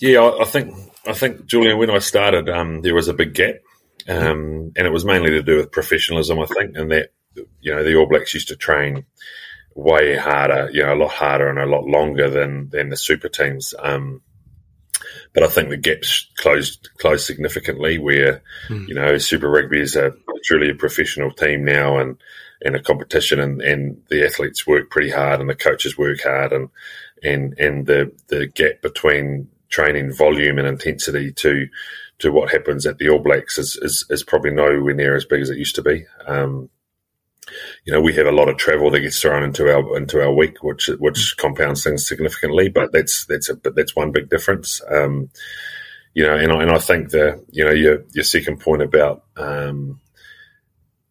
Yeah, 0.00 0.30
I, 0.40 0.44
think 0.44 0.74
I 1.06 1.12
think 1.12 1.46
Julian, 1.46 1.78
when 1.78 1.90
I 1.90 1.98
started, 1.98 2.48
um, 2.48 2.82
there 2.82 2.94
was 2.94 3.08
a 3.08 3.14
big 3.14 3.34
gap, 3.34 3.56
um, 4.08 4.72
and 4.76 4.86
it 4.86 4.92
was 4.92 5.04
mainly 5.04 5.30
to 5.30 5.42
do 5.42 5.56
with 5.56 5.72
professionalism. 5.72 6.38
I 6.38 6.46
think, 6.46 6.76
and 6.76 6.90
that 6.92 7.10
you 7.60 7.74
know 7.74 7.82
the 7.82 7.96
All 7.96 8.06
Blacks 8.06 8.34
used 8.34 8.48
to 8.48 8.56
train 8.56 9.04
way 9.74 10.16
harder, 10.16 10.68
you 10.72 10.82
know, 10.82 10.94
a 10.94 10.96
lot 10.96 11.10
harder 11.10 11.48
and 11.48 11.58
a 11.58 11.66
lot 11.66 11.84
longer 11.84 12.28
than 12.28 12.68
than 12.70 12.90
the 12.90 12.96
super 12.96 13.28
teams. 13.28 13.74
Um, 13.78 14.22
but 15.32 15.42
I 15.42 15.48
think 15.48 15.68
the 15.68 15.76
gaps 15.76 16.28
closed 16.36 16.90
closed 16.98 17.26
significantly. 17.26 17.98
Where 17.98 18.42
mm. 18.68 18.88
you 18.88 18.94
know 18.94 19.18
Super 19.18 19.48
Rugby 19.48 19.80
is 19.80 19.96
a 19.96 20.12
truly 20.44 20.70
a 20.70 20.74
professional 20.74 21.30
team 21.30 21.64
now, 21.64 21.98
and 21.98 22.16
in 22.60 22.74
a 22.74 22.82
competition, 22.82 23.40
and, 23.40 23.60
and 23.62 24.02
the 24.08 24.24
athletes 24.24 24.66
work 24.66 24.90
pretty 24.90 25.10
hard, 25.10 25.40
and 25.40 25.48
the 25.48 25.54
coaches 25.54 25.96
work 25.96 26.20
hard, 26.22 26.52
and 26.52 26.68
and 27.22 27.58
and 27.58 27.86
the 27.86 28.12
the 28.28 28.46
gap 28.46 28.82
between 28.82 29.48
training 29.68 30.12
volume 30.12 30.58
and 30.58 30.66
intensity 30.66 31.32
to 31.32 31.68
to 32.18 32.32
what 32.32 32.50
happens 32.50 32.86
at 32.86 32.98
the 32.98 33.08
All 33.08 33.18
Blacks 33.18 33.58
is 33.58 33.76
is, 33.76 34.04
is 34.10 34.22
probably 34.22 34.50
nowhere 34.50 34.94
near 34.94 35.16
as 35.16 35.24
big 35.24 35.40
as 35.40 35.50
it 35.50 35.58
used 35.58 35.76
to 35.76 35.82
be. 35.82 36.04
Um, 36.26 36.68
you 37.84 37.92
know, 37.92 38.00
we 38.00 38.12
have 38.14 38.26
a 38.26 38.32
lot 38.32 38.48
of 38.48 38.56
travel 38.56 38.90
that 38.90 39.00
gets 39.00 39.20
thrown 39.20 39.42
into 39.42 39.72
our 39.72 39.96
into 39.96 40.20
our 40.20 40.32
week, 40.32 40.62
which 40.62 40.88
which 40.98 41.36
compounds 41.36 41.84
things 41.84 42.06
significantly. 42.06 42.68
But 42.68 42.92
that's 42.92 43.24
that's 43.26 43.48
a 43.48 43.54
that's 43.54 43.96
one 43.96 44.12
big 44.12 44.28
difference. 44.28 44.82
Um, 44.90 45.30
you 46.14 46.24
know, 46.24 46.36
and 46.36 46.52
I, 46.52 46.62
and 46.62 46.70
I 46.70 46.78
think 46.78 47.10
the 47.10 47.44
you 47.50 47.64
know 47.64 47.72
your 47.72 48.04
your 48.12 48.24
second 48.24 48.60
point 48.60 48.82
about 48.82 49.24
um, 49.36 50.00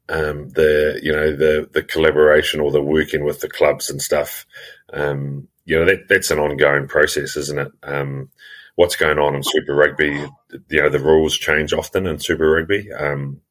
um, 0.09 0.49
the 0.49 0.99
you 1.03 1.11
know 1.11 1.35
the 1.35 1.69
the 1.71 1.83
collaboration 1.83 2.59
or 2.59 2.71
the 2.71 2.81
working 2.81 3.23
with 3.23 3.41
the 3.41 3.49
clubs 3.49 3.89
and 3.89 4.01
stuff. 4.01 4.45
Um, 4.93 5.47
you 5.65 5.77
know 5.77 5.85
that 5.85 6.07
that's 6.07 6.31
an 6.31 6.39
ongoing 6.39 6.87
process, 6.87 7.35
isn't 7.35 7.59
it? 7.59 7.71
Um, 7.83 8.29
what's 8.75 8.95
going 8.95 9.19
on 9.19 9.35
in 9.35 9.43
Super 9.43 9.75
Rugby? 9.75 10.25
You 10.69 10.81
know 10.81 10.89
the 10.89 10.99
rules 10.99 11.37
change 11.37 11.73
often 11.73 12.07
in 12.07 12.19
Super 12.19 12.49
Rugby. 12.49 12.91
Um, 12.91 13.41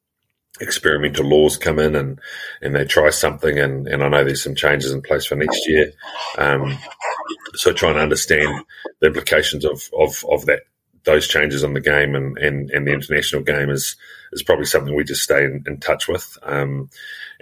experimental 0.59 1.25
laws 1.25 1.57
come 1.57 1.77
in 1.77 1.95
and 1.95 2.19
and 2.61 2.75
they 2.75 2.85
try 2.85 3.11
something, 3.11 3.59
and 3.59 3.87
and 3.87 4.03
I 4.03 4.09
know 4.09 4.23
there's 4.23 4.43
some 4.43 4.55
changes 4.55 4.91
in 4.91 5.01
place 5.01 5.25
for 5.25 5.35
next 5.35 5.67
year. 5.67 5.91
Um, 6.37 6.77
so 7.53 7.71
trying 7.71 7.95
to 7.95 8.01
understand 8.01 8.63
the 8.99 9.07
implications 9.07 9.63
of 9.63 9.89
of 9.97 10.25
of 10.29 10.45
that 10.47 10.61
those 11.07 11.27
changes 11.27 11.63
on 11.63 11.73
the 11.73 11.81
game 11.81 12.15
and, 12.15 12.37
and, 12.37 12.69
and 12.69 12.85
the 12.85 12.93
international 12.93 13.41
game 13.41 13.69
is 13.69 13.95
is 14.33 14.43
probably 14.43 14.65
something 14.65 14.93
we 14.93 15.05
just 15.05 15.23
stay 15.23 15.45
in, 15.45 15.63
in 15.65 15.79
touch 15.79 16.07
with. 16.07 16.37
Um, 16.43 16.89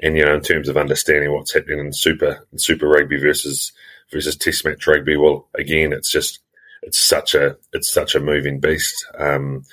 and 0.02 0.16
you 0.16 0.24
know, 0.24 0.36
in 0.36 0.42
terms 0.42 0.70
of 0.70 0.78
understanding 0.78 1.34
what's 1.34 1.54
happening 1.54 1.80
in 1.80 1.92
Super 1.92 2.46
in 2.54 2.60
Super 2.60 2.88
Rugby 2.88 3.18
versus 3.18 3.74
versus 4.12 4.38
Test 4.38 4.66
match 4.66 4.86
rugby, 4.88 5.18
well, 5.18 5.48
again, 5.56 5.94
it's 5.94 6.12
just 6.12 6.40
it's 6.84 7.00
such 7.00 7.34
a 7.34 7.58
it's 7.74 7.92
such 7.92 8.16
a 8.16 8.20
moving 8.20 8.60
beast. 8.60 9.06
Um, 9.18 9.64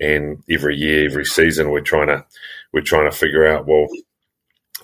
and 0.00 0.42
every 0.50 0.76
year, 0.76 1.06
every 1.06 1.24
season, 1.24 1.70
we're 1.70 1.80
trying 1.80 2.08
to 2.08 2.24
we're 2.72 2.82
trying 2.82 3.10
to 3.10 3.16
figure 3.16 3.46
out 3.46 3.66
well, 3.66 3.88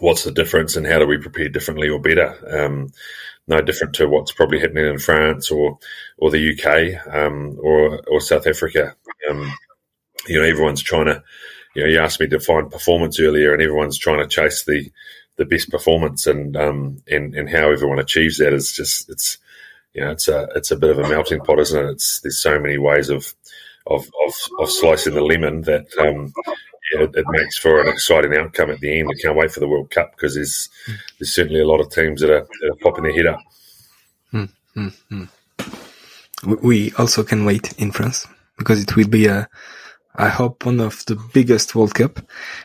what's 0.01 0.25
the 0.25 0.33
difference 0.33 0.77
and 0.77 0.87
how 0.87 0.99
do 0.99 1.07
we 1.07 1.19
prepare 1.19 1.49
differently 1.49 1.89
or 1.89 2.01
better. 2.01 2.37
Um, 2.51 2.93
no 3.47 3.61
different 3.61 3.95
to 3.97 4.09
what's 4.09 4.33
probably 4.33 4.59
happening 4.59 4.87
in 4.87 4.99
France 4.99 5.51
or 5.51 5.79
or 6.17 6.31
the 6.31 6.53
UK 6.53 7.15
um, 7.15 7.59
or 7.63 8.01
or 8.09 8.21
South 8.21 8.47
Africa. 8.47 8.97
Um, 9.29 9.53
you 10.27 10.41
know, 10.41 10.47
everyone's 10.47 10.83
trying 10.83 11.07
to. 11.07 11.23
You 11.75 11.83
know, 11.83 11.89
you 11.89 11.99
asked 11.99 12.21
me 12.21 12.29
to 12.29 12.39
find 12.39 12.71
performance 12.71 13.19
earlier, 13.19 13.53
and 13.53 13.61
everyone's 13.61 13.99
trying 13.99 14.21
to 14.21 14.29
chase 14.29 14.65
the 14.65 14.91
the 15.37 15.45
best 15.45 15.71
performance, 15.71 16.27
and 16.27 16.57
um, 16.57 17.03
and 17.09 17.35
and 17.35 17.51
how 17.51 17.71
everyone 17.71 17.99
achieves 17.99 18.39
that 18.39 18.53
is 18.53 18.73
just 18.73 19.11
it's 19.11 19.39
you 19.93 20.01
know 20.01 20.13
it's 20.13 20.29
a 20.29 20.49
it's 20.55 20.71
a 20.71 20.77
bit 20.77 20.91
of 20.91 20.99
a 20.99 21.09
melting 21.09 21.41
pot, 21.41 21.59
isn't 21.59 21.85
it? 21.85 21.91
It's 21.91 22.21
there's 22.21 22.41
so 22.41 22.59
many 22.61 22.79
ways 22.79 23.11
of 23.11 23.35
of 23.87 24.09
of, 24.27 24.35
of 24.61 24.71
slicing 24.71 25.15
the 25.15 25.23
lemon 25.23 25.63
that 25.63 25.87
um, 25.99 26.33
yeah, 26.95 27.07
it, 27.15 27.25
makes 27.29 27.59
for 27.59 27.81
an 27.81 27.89
exciting 27.89 28.37
outcome 28.37 28.71
at 28.71 28.81
the 28.81 28.99
end. 28.99 29.09
I 29.11 29.21
can't 29.21 29.37
wait 29.37 29.51
for 29.51 29.61
the 29.61 29.69
World 29.69 29.91
Cup 29.91 30.13
because 30.13 30.35
there's 30.35 30.69
there's 31.19 31.35
certainly 31.35 31.61
a 31.61 31.67
lot 31.67 31.81
of 31.81 31.91
teams 31.91 32.21
that 32.21 32.31
are, 32.31 32.47
that 32.61 32.71
are 32.73 32.77
popping 32.83 33.05
their 33.05 33.15
head 33.15 33.27
up. 33.27 33.41
Mm, 34.33 35.29
We 36.63 36.93
also 36.99 37.23
can 37.25 37.45
wait 37.45 37.73
in 37.79 37.93
France 37.93 38.27
because 38.59 38.83
it 38.83 38.97
will 38.97 39.09
be 39.09 39.27
a, 39.27 39.49
I 40.17 40.29
hope 40.29 40.67
one 40.67 40.81
of 40.81 41.05
the 41.07 41.17
biggest 41.33 41.75
World 41.75 41.95
Cup. 41.95 42.21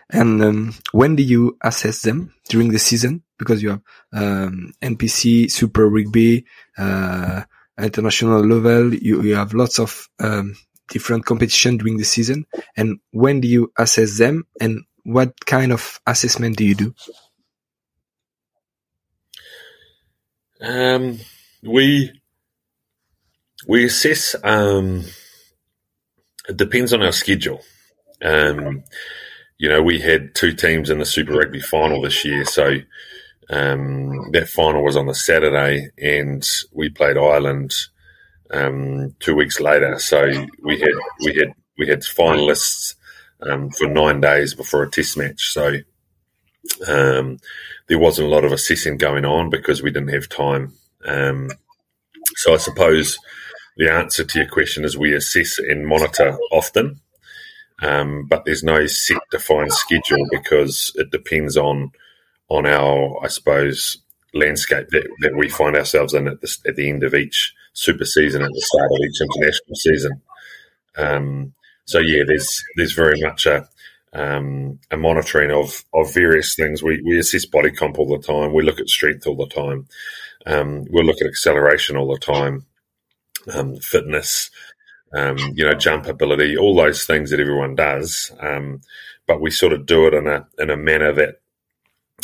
And 0.10 0.44
um, 0.44 0.76
when 0.92 1.16
do 1.16 1.24
you 1.24 1.58
assess 1.62 2.02
them 2.02 2.34
during 2.50 2.72
the 2.72 2.80
season? 2.80 3.24
Because 3.38 3.64
you 3.64 3.70
have 3.70 3.82
um, 4.14 4.74
NPC, 4.82 5.50
Super 5.50 5.88
Rugby, 5.88 6.46
uh, 6.78 7.44
international 7.80 8.46
level. 8.46 8.94
You, 8.94 9.22
you 9.24 9.36
have 9.36 9.54
lots 9.54 9.80
of 9.80 10.10
um, 10.20 10.56
different 10.90 11.26
competition 11.26 11.78
during 11.78 11.98
the 11.98 12.04
season? 12.04 12.46
And 12.76 13.00
when 13.12 13.42
do 13.42 13.48
you 13.48 13.72
assess 13.78 14.18
them? 14.18 14.46
And 14.60 14.84
what 15.04 15.46
kind 15.46 15.72
of 15.72 16.00
assessment 16.06 16.58
do 16.58 16.66
you 16.66 16.76
do? 16.76 16.96
Um, 20.62 21.20
we 21.64 22.12
we 23.68 23.86
assess. 23.86 24.36
Um, 24.44 25.06
it 26.48 26.58
depends 26.58 26.94
on 26.94 27.02
our 27.02 27.12
schedule. 27.12 27.62
Um, 28.24 28.84
you 29.58 29.70
know, 29.70 29.82
we 29.82 30.00
had 30.00 30.36
two 30.36 30.54
teams 30.54 30.90
in 30.90 31.00
the 31.00 31.06
Super 31.06 31.34
Rugby 31.34 31.62
final 31.62 32.02
this 32.02 32.26
year, 32.26 32.46
so 32.46 32.78
um, 33.50 34.32
that 34.32 34.50
final 34.50 34.84
was 34.84 34.96
on 34.96 35.08
the 35.08 35.16
Saturday, 35.16 35.90
and 35.98 36.46
we 36.72 36.90
played 36.90 37.18
Ireland 37.18 37.74
um, 38.52 39.16
two 39.20 39.36
weeks 39.36 39.60
later. 39.60 40.00
So 40.00 40.26
we 40.64 40.80
had 40.80 40.94
we 41.24 41.36
had 41.36 41.54
we 41.78 41.88
had 41.88 42.02
finalists 42.02 42.96
um, 43.42 43.70
for 43.72 43.88
nine 43.88 44.22
days 44.22 44.54
before 44.54 44.84
a 44.84 44.90
test 44.90 45.18
match. 45.18 45.50
So 45.50 45.76
um, 46.88 47.38
there 47.88 48.00
wasn't 48.00 48.28
a 48.28 48.32
lot 48.32 48.46
of 48.46 48.52
assessing 48.52 48.98
going 48.98 49.26
on 49.26 49.50
because 49.50 49.82
we 49.82 49.92
didn't 49.92 50.14
have 50.14 50.30
time. 50.30 50.74
Um, 51.06 51.52
so 52.36 52.54
I 52.54 52.58
suppose 52.58 53.18
the 53.78 53.92
answer 53.92 54.24
to 54.24 54.40
your 54.40 54.50
question 54.50 54.84
is 54.84 54.98
we 54.98 55.16
assess 55.16 55.58
and 55.58 55.88
monitor 55.88 56.38
often. 56.52 57.00
Um, 57.82 58.26
but 58.28 58.44
there's 58.44 58.64
no 58.64 58.88
set 58.88 59.22
defined 59.32 59.72
schedule 59.72 60.26
because 60.30 60.92
it 60.96 61.12
depends 61.12 61.56
on 61.56 61.92
on 62.50 62.66
our, 62.66 63.24
I 63.24 63.28
suppose, 63.28 64.00
landscape 64.34 64.88
that, 64.90 65.08
that 65.22 65.36
we 65.36 65.50
find 65.50 65.76
ourselves 65.76 66.14
in 66.14 66.28
at 66.28 66.42
the, 66.42 66.58
at 66.68 66.76
the 66.76 66.90
end 66.90 67.04
of 67.04 67.14
each 67.14 67.54
super 67.74 68.06
season 68.06 68.42
at 68.42 68.52
the 68.52 68.62
start 68.62 68.92
of 68.92 69.00
each 69.04 69.22
international 69.22 69.76
season. 69.76 70.22
Um, 70.98 71.54
so 71.86 72.00
yeah, 72.00 72.24
there's 72.26 72.64
there's 72.76 72.94
very 72.94 73.20
much 73.22 73.46
a 73.46 73.68
um, 74.14 74.80
a 74.92 74.98
monitoring 74.98 75.52
of 75.52 75.84
of 75.94 76.14
various 76.14 76.56
things. 76.56 76.84
We 76.84 77.02
we 77.04 77.20
assess 77.20 77.46
body 77.46 77.72
comp 77.72 78.00
all 78.00 78.08
the 78.08 78.26
time. 78.26 78.54
We 78.54 78.64
look 78.64 78.80
at 78.80 78.90
strength 78.90 79.28
all 79.28 79.36
the 79.36 79.48
time. 79.48 79.88
Um, 80.46 80.86
we'll 80.90 81.06
look 81.06 81.22
at 81.22 81.28
acceleration 81.28 81.98
all 81.98 82.12
the 82.12 82.20
time, 82.20 82.66
um, 83.54 83.76
fitness, 83.78 84.50
um, 85.14 85.38
you 85.54 85.66
know, 85.66 85.74
jump 85.74 86.08
ability, 86.08 86.58
all 86.58 86.76
those 86.76 87.06
things 87.06 87.32
that 87.32 87.40
everyone 87.40 87.76
does. 87.76 88.32
Um, 88.40 88.82
but 89.28 89.42
we 89.42 89.52
sort 89.52 89.74
of 89.74 89.86
do 89.86 90.08
it 90.08 90.14
in 90.14 90.28
a 90.28 90.48
in 90.58 90.70
a 90.70 90.78
manner 90.78 91.14
that 91.14 91.42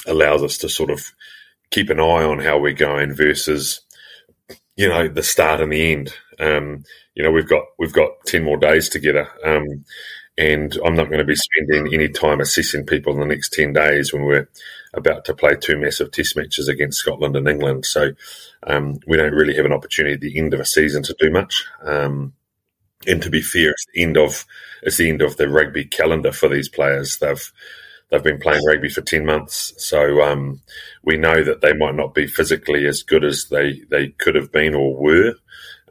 allows 0.07 0.43
us 0.43 0.57
to 0.59 0.69
sort 0.69 0.89
of 0.89 1.13
keep 1.71 1.89
an 1.89 1.99
eye 1.99 2.23
on 2.23 2.39
how 2.39 2.57
we're 2.57 2.73
going 2.73 3.13
versus 3.13 3.81
you 4.75 4.89
know, 4.89 5.07
the 5.07 5.23
start 5.23 5.61
and 5.61 5.71
the 5.71 5.93
end. 5.93 6.13
Um, 6.39 6.83
you 7.13 7.23
know, 7.23 7.31
we've 7.31 7.47
got 7.47 7.63
we've 7.79 7.93
got 7.93 8.11
ten 8.25 8.43
more 8.43 8.57
days 8.57 8.89
together, 8.89 9.29
um, 9.45 9.85
and 10.37 10.77
I'm 10.85 10.95
not 10.95 11.07
going 11.07 11.19
to 11.19 11.25
be 11.25 11.35
spending 11.35 11.93
any 11.93 12.09
time 12.09 12.41
assessing 12.41 12.85
people 12.85 13.13
in 13.13 13.19
the 13.19 13.25
next 13.25 13.53
ten 13.53 13.73
days 13.73 14.11
when 14.11 14.23
we're 14.23 14.49
about 14.93 15.25
to 15.25 15.33
play 15.33 15.55
two 15.55 15.77
massive 15.77 16.11
Test 16.11 16.35
matches 16.35 16.67
against 16.67 16.99
Scotland 16.99 17.35
and 17.35 17.47
England. 17.47 17.85
So 17.85 18.11
um, 18.63 18.99
we 19.07 19.17
don't 19.17 19.33
really 19.33 19.55
have 19.55 19.65
an 19.65 19.73
opportunity 19.73 20.15
at 20.15 20.21
the 20.21 20.37
end 20.37 20.53
of 20.53 20.59
a 20.59 20.65
season 20.65 21.03
to 21.03 21.15
do 21.19 21.31
much. 21.31 21.65
Um, 21.81 22.33
and 23.07 23.21
to 23.21 23.29
be 23.29 23.41
fair, 23.41 23.71
it's 23.71 23.85
the 23.93 24.03
end 24.03 24.17
of 24.17 24.45
it's 24.81 24.97
the 24.97 25.09
end 25.09 25.21
of 25.21 25.37
the 25.37 25.47
rugby 25.47 25.85
calendar 25.85 26.31
for 26.31 26.49
these 26.49 26.69
players. 26.69 27.17
They've 27.17 27.51
they've 28.15 28.23
been 28.23 28.39
playing 28.39 28.65
rugby 28.65 28.89
for 28.89 29.01
ten 29.01 29.25
months, 29.25 29.73
so 29.77 30.21
um, 30.21 30.61
we 31.03 31.17
know 31.17 31.43
that 31.43 31.61
they 31.61 31.73
might 31.73 31.95
not 31.95 32.13
be 32.13 32.27
physically 32.27 32.85
as 32.85 33.03
good 33.03 33.23
as 33.23 33.47
they 33.49 33.81
they 33.89 34.09
could 34.09 34.35
have 34.35 34.51
been 34.51 34.73
or 34.73 34.95
were 34.95 35.33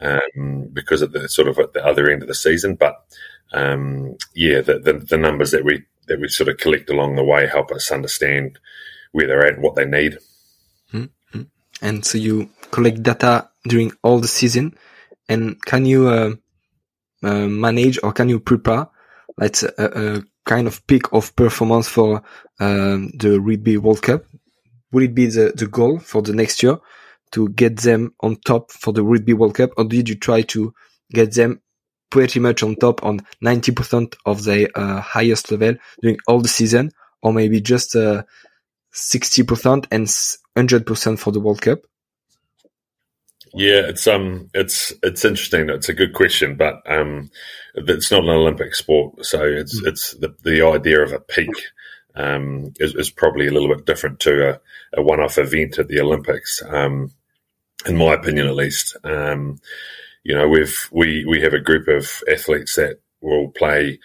um, 0.01 0.69
because 0.73 1.03
of 1.03 1.13
the 1.13 1.29
sort 1.29 1.49
of 1.49 1.59
at 1.59 1.73
the 1.73 1.85
other 1.85 2.11
end 2.11 2.23
of 2.23 2.29
the 2.29 2.35
season. 2.35 2.75
But 2.77 3.05
um, 3.53 4.17
yeah, 4.35 4.61
the, 4.61 4.79
the, 4.79 4.95
the 4.95 5.17
numbers 5.17 5.51
that 5.51 5.65
we 5.65 5.85
that 6.09 6.21
we 6.21 6.29
sort 6.29 6.49
of 6.49 6.59
collect 6.59 6.91
along 6.91 7.17
the 7.17 7.25
way 7.25 7.47
help 7.47 7.71
us 7.71 7.91
understand 7.91 8.59
where 9.13 9.27
they're 9.27 9.47
at 9.47 9.55
and 9.55 9.63
what 9.63 9.75
they 9.75 9.85
need. 9.87 10.19
Mm-hmm. 10.93 11.43
And 11.81 12.05
so 12.05 12.19
you 12.19 12.51
collect 12.71 13.03
data 13.03 13.49
during 13.67 13.93
all 14.03 14.21
the 14.21 14.29
season, 14.29 14.77
and 15.29 15.63
can 15.65 15.87
you 15.87 16.09
uh, 16.09 16.35
uh, 17.23 17.47
manage 17.47 17.99
or 18.03 18.13
can 18.13 18.29
you 18.29 18.41
prepare 18.41 18.89
a, 19.39 19.51
a, 19.79 20.23
kind 20.45 20.67
of 20.67 20.87
peak 20.87 21.13
of 21.13 21.35
performance 21.37 21.89
for 21.89 22.23
um, 22.61 23.11
the 23.19 23.41
Rugby 23.41 23.77
World 23.77 24.03
Cup? 24.03 24.25
Will 24.93 25.05
it 25.05 25.15
be 25.15 25.27
the, 25.27 25.53
the 25.55 25.67
goal 25.67 25.99
for 25.99 26.23
the 26.23 26.33
next 26.33 26.63
year 26.63 26.79
to 27.33 27.49
get 27.51 27.79
them 27.79 28.15
on 28.21 28.37
top 28.37 28.71
for 28.71 28.93
the 28.93 29.03
Rugby 29.03 29.35
World 29.35 29.57
Cup, 29.57 29.71
or 29.77 29.85
did 29.85 30.09
you 30.09 30.15
try 30.15 30.43
to 30.43 30.73
get 31.13 31.35
them 31.35 31.61
pretty 32.11 32.39
much 32.39 32.63
on 32.63 32.77
top 32.77 33.05
on 33.05 33.21
90% 33.45 34.15
of 34.25 34.45
the 34.45 34.71
uh, 34.79 35.01
highest 35.01 35.51
level 35.51 35.75
during 36.01 36.19
all 36.29 36.41
the 36.41 36.49
season, 36.49 36.93
or 37.23 37.33
maybe 37.33 37.61
just 37.61 37.97
uh, 37.97 38.23
60% 38.95 39.87
and 39.91 40.07
100% 40.07 41.19
for 41.19 41.33
the 41.33 41.41
World 41.41 41.61
Cup? 41.61 41.81
Yeah, 43.55 43.83
it's 43.87 44.07
um, 44.09 44.51
it's 44.53 44.93
it's 45.03 45.25
interesting. 45.25 45.71
It's 45.71 45.89
a 45.89 45.95
good 45.95 46.13
question, 46.13 46.57
but 46.57 46.83
um, 46.91 47.31
it's 47.75 48.11
not 48.11 48.25
an 48.25 48.31
Olympic 48.31 48.75
sport, 48.75 49.25
so 49.25 49.45
it's 49.45 49.81
mm. 49.81 49.87
it's 49.87 50.13
the, 50.15 50.35
the 50.43 50.67
idea 50.67 51.03
of 51.03 51.13
a 51.13 51.21
peak 51.21 51.55
um, 52.17 52.73
is, 52.81 52.95
is 52.97 53.11
probably 53.11 53.47
a 53.47 53.53
little 53.53 53.75
bit 53.75 53.87
different 53.87 54.19
to 54.21 54.51
a, 54.51 54.61
a 54.97 55.03
one-off 55.03 55.39
event 55.39 55.79
at 55.79 55.89
the 55.89 56.01
Olympics, 56.01 56.63
um, 56.69 57.13
in 57.87 57.97
my 57.97 58.15
opinion, 58.15 58.49
at 58.49 58.57
least. 58.57 58.97
Um, 59.05 59.61
you 60.25 60.35
know, 60.35 60.49
we've 60.49 60.89
we 60.91 61.25
we 61.25 61.41
have 61.43 61.55
a 61.55 61.61
group 61.61 61.87
of 61.87 62.23
athletes 62.29 62.75
that 62.75 63.01
will 63.21 63.51
play 63.51 64.01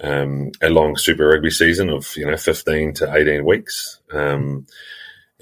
um, 0.00 0.50
a 0.62 0.70
long 0.70 0.96
Super 0.96 1.28
Rugby 1.28 1.50
season 1.50 1.90
of 1.90 2.16
you 2.16 2.24
know 2.24 2.38
fifteen 2.38 2.94
to 2.94 3.14
eighteen 3.14 3.44
weeks. 3.44 4.00
Um, 4.10 4.66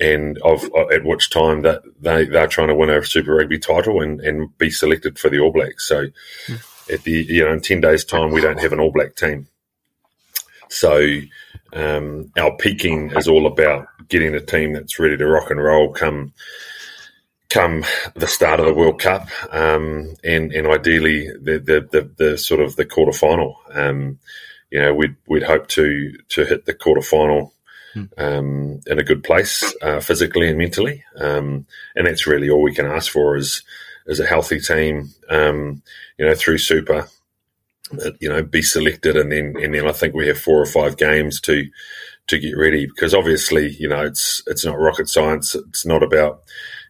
and 0.03 0.37
of 0.39 0.65
at 0.93 1.05
which 1.05 1.31
time 1.31 1.63
that 1.63 1.83
they 2.01 2.27
they're 2.27 2.49
trying 2.49 2.69
to 2.69 2.75
win 2.75 2.91
a 2.91 3.05
Super 3.05 3.37
Rugby 3.37 3.59
title 3.59 4.03
and, 4.03 4.21
and 4.21 4.57
be 4.59 4.69
selected 4.69 5.19
for 5.19 5.31
the 5.31 5.39
All 5.39 5.53
Blacks. 5.53 5.87
So 5.87 6.09
mm. 6.47 6.93
at 6.93 7.05
the 7.05 7.13
you 7.13 7.45
know 7.45 7.53
in 7.53 7.61
ten 7.61 7.81
days' 7.81 8.05
time 8.05 8.33
we 8.33 8.41
don't 8.41 8.61
have 8.61 8.73
an 8.73 8.81
All 8.81 8.91
Black 8.91 9.15
team. 9.15 9.47
So 10.69 11.21
um, 11.73 12.33
our 12.37 12.57
peaking 12.57 13.13
is 13.13 13.29
all 13.29 13.47
about 13.47 13.87
getting 14.09 14.35
a 14.35 14.41
team 14.41 14.73
that's 14.73 14.99
ready 14.99 15.17
to 15.17 15.27
rock 15.27 15.51
and 15.51 15.63
roll 15.63 15.93
come 15.93 16.33
come 17.49 17.85
the 18.15 18.27
start 18.27 18.59
of 18.59 18.67
the 18.67 18.75
World 18.75 19.01
Cup, 19.01 19.29
um, 19.53 20.17
and 20.25 20.53
and 20.53 20.67
ideally 20.67 21.29
the, 21.29 21.59
the 21.59 21.89
the, 21.93 22.11
the 22.17 22.39
sort 22.39 22.61
of 22.61 22.75
the 22.75 22.85
quarter 22.85 23.13
final. 23.13 23.57
Um, 23.73 24.19
you 24.71 24.81
know, 24.81 24.95
we'd 24.95 25.15
we'd 25.29 25.45
hope 25.45 25.69
to 25.69 26.19
to 26.31 26.45
hit 26.45 26.65
the 26.65 26.75
quarter 26.75 27.03
final 27.03 27.53
Hmm. 27.53 27.62
Um, 28.19 28.81
in 28.87 28.99
a 28.99 29.05
good 29.05 29.23
place 29.25 29.75
uh, 29.83 30.01
physically 30.01 30.49
and 30.49 30.59
mentally. 30.59 31.05
Um, 31.17 31.67
and 31.95 32.07
that's 32.07 32.27
really 32.27 32.51
all 32.51 32.63
we 32.63 32.75
can 32.75 32.87
ask 32.87 33.11
for 33.11 33.37
is 33.37 33.63
is 34.07 34.21
a 34.21 34.27
healthy 34.27 34.61
team. 34.61 35.11
Um, 35.29 35.83
you 36.19 36.27
know, 36.27 36.35
through 36.35 36.59
Super, 36.59 37.09
uh, 38.05 38.11
you 38.21 38.29
know, 38.29 38.43
be 38.43 38.63
selected, 38.63 39.17
and 39.17 39.31
then 39.31 39.55
and 39.63 39.75
then 39.75 39.87
I 39.87 39.93
think 39.93 40.15
we 40.15 40.29
have 40.29 40.39
four 40.39 40.61
or 40.61 40.67
five 40.67 40.97
games 40.97 41.41
to 41.43 41.65
to 42.29 42.39
get 42.39 42.57
ready 42.57 42.87
because 42.87 43.15
obviously, 43.15 43.77
you 43.79 43.89
know, 43.89 44.03
it's 44.03 44.43
it's 44.47 44.65
not 44.65 44.79
rocket 44.79 45.09
science. 45.09 45.55
It's 45.55 45.87
not 45.87 46.03
about 46.03 46.43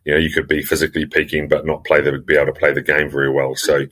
you 0.05 0.13
know 0.13 0.19
you 0.19 0.31
could 0.31 0.49
be 0.49 0.63
physically 0.63 1.07
peaking 1.07 1.49
but 1.49 1.65
not 1.65 1.85
play 1.85 2.01
the 2.01 2.19
be 2.19 2.37
able 2.37 2.53
to 2.53 2.59
play 2.59 2.73
the 2.73 2.83
game 2.83 3.11
very 3.11 3.31
well. 3.31 3.55
So, 3.55 3.87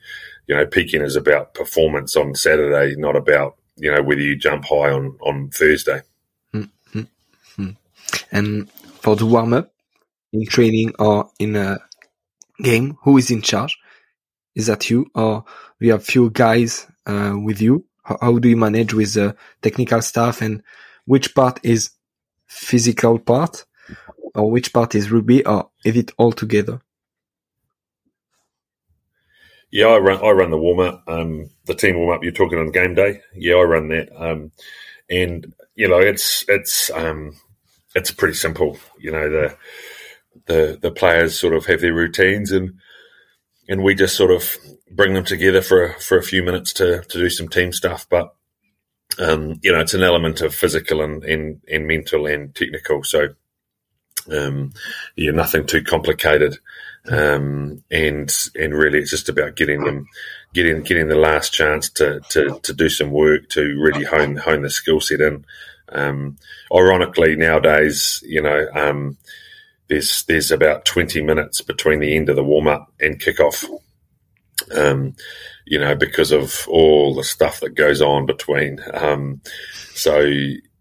you 0.46 0.54
know, 0.56 0.66
peaking 0.66 1.02
is 1.02 1.16
about 1.16 1.54
performance 1.54 2.16
on 2.16 2.34
Saturday, 2.34 2.96
not 2.96 3.16
about 3.16 3.56
you 3.76 3.90
know 3.90 4.02
whether 4.02 4.20
you 4.20 4.36
jump 4.36 4.64
high 4.64 4.90
on 4.90 5.16
on 5.20 5.50
Thursday. 5.50 6.02
And 8.30 8.70
for 8.70 9.16
the 9.16 9.26
warm 9.26 9.52
up 9.52 9.72
in 10.32 10.46
training 10.46 10.94
or 10.98 11.30
in 11.38 11.56
a 11.56 11.78
game, 12.62 12.96
who 13.02 13.18
is 13.18 13.30
in 13.30 13.42
charge? 13.42 13.78
Is 14.54 14.66
that 14.66 14.90
you 14.90 15.06
or 15.14 15.44
we 15.80 15.88
have 15.88 16.04
few 16.04 16.30
guys 16.30 16.86
uh, 17.06 17.34
with 17.42 17.60
you? 17.60 17.86
How, 18.02 18.18
how, 18.20 18.38
do 18.38 18.48
you 18.48 18.56
manage 18.56 18.92
with 18.92 19.14
the 19.14 19.36
technical 19.62 20.02
staff 20.02 20.42
and 20.42 20.62
which 21.04 21.34
part 21.34 21.60
is 21.62 21.90
physical 22.46 23.18
part 23.18 23.64
or 24.34 24.50
which 24.50 24.72
part 24.72 24.94
is 24.94 25.10
rugby 25.10 25.44
or 25.44 25.70
is 25.84 25.96
it 25.96 26.10
all 26.18 26.32
together? 26.32 26.80
Yeah, 29.70 29.86
I 29.86 29.98
run. 29.98 30.24
I 30.24 30.30
run 30.30 30.50
the 30.50 30.58
warm 30.58 30.80
up. 30.80 31.04
Um, 31.06 31.50
the 31.66 31.74
team 31.74 31.96
warm 31.96 32.16
up. 32.16 32.24
You're 32.24 32.32
talking 32.32 32.58
on 32.58 32.72
game 32.72 32.94
day. 32.94 33.20
Yeah, 33.34 33.54
I 33.54 33.62
run 33.62 33.88
that. 33.88 34.08
Um, 34.16 34.50
and 35.08 35.54
you 35.76 35.88
know, 35.88 35.98
it's 35.98 36.44
it's 36.48 36.90
um, 36.90 37.36
it's 37.94 38.10
pretty 38.10 38.34
simple. 38.34 38.78
You 38.98 39.12
know, 39.12 39.28
the 39.30 39.56
the 40.46 40.78
the 40.80 40.90
players 40.90 41.38
sort 41.38 41.54
of 41.54 41.66
have 41.66 41.80
their 41.80 41.94
routines 41.94 42.52
and 42.52 42.74
and 43.68 43.82
we 43.82 43.94
just 43.94 44.16
sort 44.16 44.30
of 44.30 44.56
bring 44.90 45.14
them 45.14 45.24
together 45.24 45.62
for 45.62 45.94
for 46.00 46.18
a 46.18 46.22
few 46.22 46.42
minutes 46.42 46.72
to 46.74 47.02
to 47.02 47.18
do 47.18 47.30
some 47.30 47.48
team 47.48 47.72
stuff. 47.72 48.06
But 48.08 48.34
um, 49.18 49.60
you 49.62 49.72
know, 49.72 49.80
it's 49.80 49.94
an 49.94 50.02
element 50.02 50.40
of 50.40 50.54
physical 50.54 51.02
and 51.02 51.24
and, 51.24 51.60
and 51.70 51.86
mental 51.86 52.26
and 52.26 52.54
technical. 52.54 53.04
So 53.04 53.28
um, 54.30 54.72
yeah, 55.16 55.30
nothing 55.30 55.66
too 55.66 55.82
complicated. 55.82 56.58
Um, 57.08 57.82
and 57.90 58.30
and 58.54 58.74
really, 58.74 58.98
it's 58.98 59.10
just 59.10 59.28
about 59.28 59.56
getting 59.56 59.84
them, 59.84 60.06
getting 60.52 60.82
getting 60.82 61.08
the 61.08 61.16
last 61.16 61.52
chance 61.52 61.88
to 61.90 62.20
to, 62.30 62.60
to 62.62 62.72
do 62.74 62.88
some 62.88 63.10
work 63.10 63.48
to 63.50 63.62
really 63.80 64.04
hone 64.04 64.36
hone 64.36 64.62
the 64.62 64.70
skill 64.70 65.00
set 65.00 65.20
in. 65.20 65.44
Um, 65.92 66.36
ironically, 66.74 67.36
nowadays, 67.36 68.22
you 68.26 68.42
know, 68.42 68.66
um, 68.74 69.16
there's 69.88 70.24
there's 70.24 70.50
about 70.50 70.84
20 70.84 71.22
minutes 71.22 71.60
between 71.60 72.00
the 72.00 72.16
end 72.16 72.28
of 72.28 72.36
the 72.36 72.44
warm 72.44 72.68
up 72.68 72.92
and 73.00 73.20
kickoff. 73.20 73.64
Um, 74.76 75.16
you 75.64 75.78
know, 75.78 75.94
because 75.94 76.32
of 76.32 76.66
all 76.68 77.14
the 77.14 77.24
stuff 77.24 77.60
that 77.60 77.74
goes 77.74 78.02
on 78.02 78.26
between. 78.26 78.80
Um, 78.92 79.40
so 79.94 80.20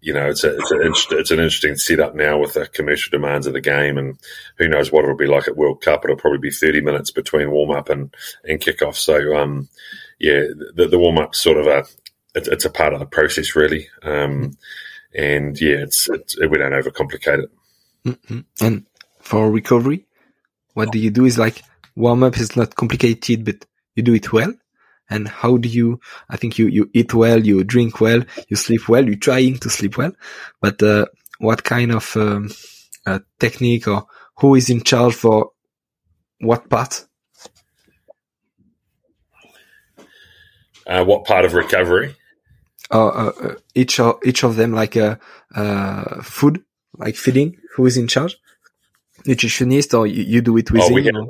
you 0.02 0.14
know, 0.14 0.30
it's 0.30 0.44
a, 0.44 0.56
it's, 0.56 0.72
a, 0.72 1.18
it's 1.18 1.32
an 1.32 1.40
interesting 1.40 1.76
setup 1.76 2.16
now 2.16 2.38
with 2.38 2.54
the 2.54 2.68
commercial 2.68 3.12
demands 3.12 3.48
of 3.48 3.54
the 3.54 3.62
game, 3.62 3.98
and 3.98 4.18
who 4.58 4.68
knows 4.68 4.92
what 4.92 5.04
it'll 5.04 5.18
be 5.18 5.28
like 5.28 5.48
at 5.48 5.58
World 5.58 5.82
Cup. 5.82 6.04
It'll 6.04 6.16
probably 6.16 6.40
be 6.40 6.52
30 6.52 6.82
minutes 6.82 7.12
between 7.12 7.52
warm 7.52 7.72
up 7.72 7.90
and 7.90 8.14
and 8.46 8.62
kickoff. 8.62 8.96
So, 8.96 9.36
um, 9.38 9.68
yeah, 10.20 10.44
the, 10.74 10.88
the 10.88 11.00
warm 11.00 11.18
up 11.18 11.36
sort 11.36 11.58
of 11.58 11.68
a 11.68 11.86
it's, 12.36 12.48
it's, 12.48 12.66
a 12.66 12.70
part 12.70 12.94
of 12.94 13.00
the 13.00 13.06
process, 13.06 13.56
really. 13.56 13.90
Um, 14.04 14.58
and 15.14 15.60
yeah, 15.60 15.78
it's, 15.78 16.10
it's 16.10 16.40
we 16.40 16.58
don't 16.58 16.72
overcomplicate 16.72 17.44
it. 17.44 17.52
Mm-hmm. 18.06 18.40
And 18.62 18.86
for 19.22 19.52
recovery, 19.52 20.06
what 20.74 20.92
do 20.92 21.00
you 21.00 21.12
do? 21.12 21.26
Is 21.26 21.38
like 21.38 21.64
warm 21.96 22.24
up 22.24 22.38
is 22.38 22.56
not 22.56 22.76
complicated, 22.76 23.46
but 23.46 23.66
you 23.96 24.04
do 24.04 24.14
it 24.14 24.32
well. 24.32 24.54
And 25.10 25.28
how 25.28 25.58
do 25.58 25.68
you? 25.68 26.00
I 26.30 26.38
think 26.38 26.60
you 26.60 26.68
you 26.68 26.90
eat 26.94 27.14
well, 27.14 27.44
you 27.46 27.64
drink 27.64 28.00
well, 28.00 28.24
you 28.48 28.56
sleep 28.56 28.88
well. 28.88 29.06
You're 29.06 29.16
trying 29.16 29.58
to 29.60 29.70
sleep 29.70 29.98
well, 29.98 30.14
but 30.62 30.82
uh, 30.84 31.08
what 31.40 31.64
kind 31.64 31.92
of 31.92 32.16
um, 32.16 32.50
uh, 33.06 33.20
technique 33.40 33.88
or 33.88 34.06
who 34.38 34.56
is 34.56 34.70
in 34.70 34.82
charge 34.82 35.16
for 35.16 35.52
what 36.40 36.70
part? 36.70 37.06
Uh, 40.86 41.04
what 41.04 41.26
part 41.26 41.46
of 41.46 41.54
recovery? 41.54 42.16
Uh, 42.92 43.08
uh, 43.08 43.56
each 43.76 44.00
of 44.00 44.20
each 44.24 44.44
of 44.44 44.56
them 44.56 44.74
like 44.74 44.96
a 44.96 45.20
uh, 45.56 46.22
food, 46.22 46.64
like 46.98 47.16
feeding? 47.16 47.58
Who 47.76 47.86
is 47.86 47.98
in 47.98 48.08
charge? 48.08 48.38
Nutritionist, 49.26 49.98
or 49.98 50.08
you, 50.08 50.24
you 50.24 50.42
do 50.42 50.58
it 50.58 50.72
with? 50.72 50.84
Oh, 50.84 50.94
we 50.94 51.10
um, 51.10 51.28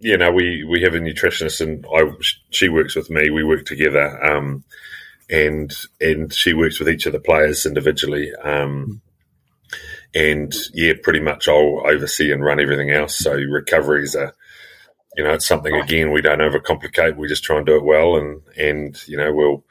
yeah, 0.00 0.16
no, 0.16 0.32
we 0.32 0.64
we 0.64 0.82
have 0.82 0.94
a 0.94 0.98
nutritionist, 0.98 1.60
and 1.60 1.84
I 1.94 2.10
she 2.50 2.68
works 2.68 2.96
with 2.96 3.10
me. 3.10 3.30
We 3.30 3.44
work 3.44 3.66
together, 3.66 4.24
um, 4.24 4.64
and 5.28 5.72
and 6.00 6.32
she 6.32 6.54
works 6.54 6.78
with 6.78 6.88
each 6.88 7.06
of 7.06 7.12
the 7.12 7.20
players 7.20 7.66
individually. 7.66 8.32
Um, 8.34 9.02
and 10.14 10.52
yeah, 10.72 10.94
pretty 11.02 11.20
much 11.20 11.48
I'll 11.48 11.82
oversee 11.86 12.32
and 12.32 12.42
run 12.42 12.60
everything 12.60 12.90
else. 12.90 13.16
So 13.16 13.34
recoveries 13.34 14.16
are, 14.16 14.34
you 15.16 15.24
know, 15.24 15.32
it's 15.32 15.46
something 15.46 15.74
again 15.74 16.12
we 16.12 16.20
don't 16.20 16.38
overcomplicate. 16.38 17.16
We 17.16 17.28
just 17.28 17.44
try 17.44 17.56
and 17.56 17.66
do 17.66 17.76
it 17.76 17.84
well, 17.84 18.16
and 18.16 18.42
and 18.56 19.08
you 19.08 19.16
know 19.16 19.32
we'll 19.32 19.64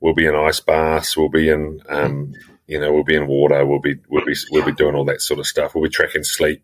we'll 0.00 0.14
be 0.14 0.26
in 0.26 0.34
ice 0.34 0.60
baths, 0.60 1.16
we'll 1.16 1.28
be 1.28 1.48
in 1.48 1.80
um, 1.88 2.34
you 2.66 2.78
know 2.78 2.92
we'll 2.92 3.04
be 3.04 3.16
in 3.16 3.26
water, 3.26 3.64
we'll 3.66 3.80
be 3.80 3.96
we'll 4.08 4.24
be 4.24 4.34
we'll 4.50 4.64
be 4.64 4.72
doing 4.72 4.94
all 4.94 5.04
that 5.06 5.20
sort 5.20 5.40
of 5.40 5.46
stuff. 5.46 5.74
We'll 5.74 5.84
be 5.84 5.90
tracking 5.90 6.24
sleep, 6.24 6.62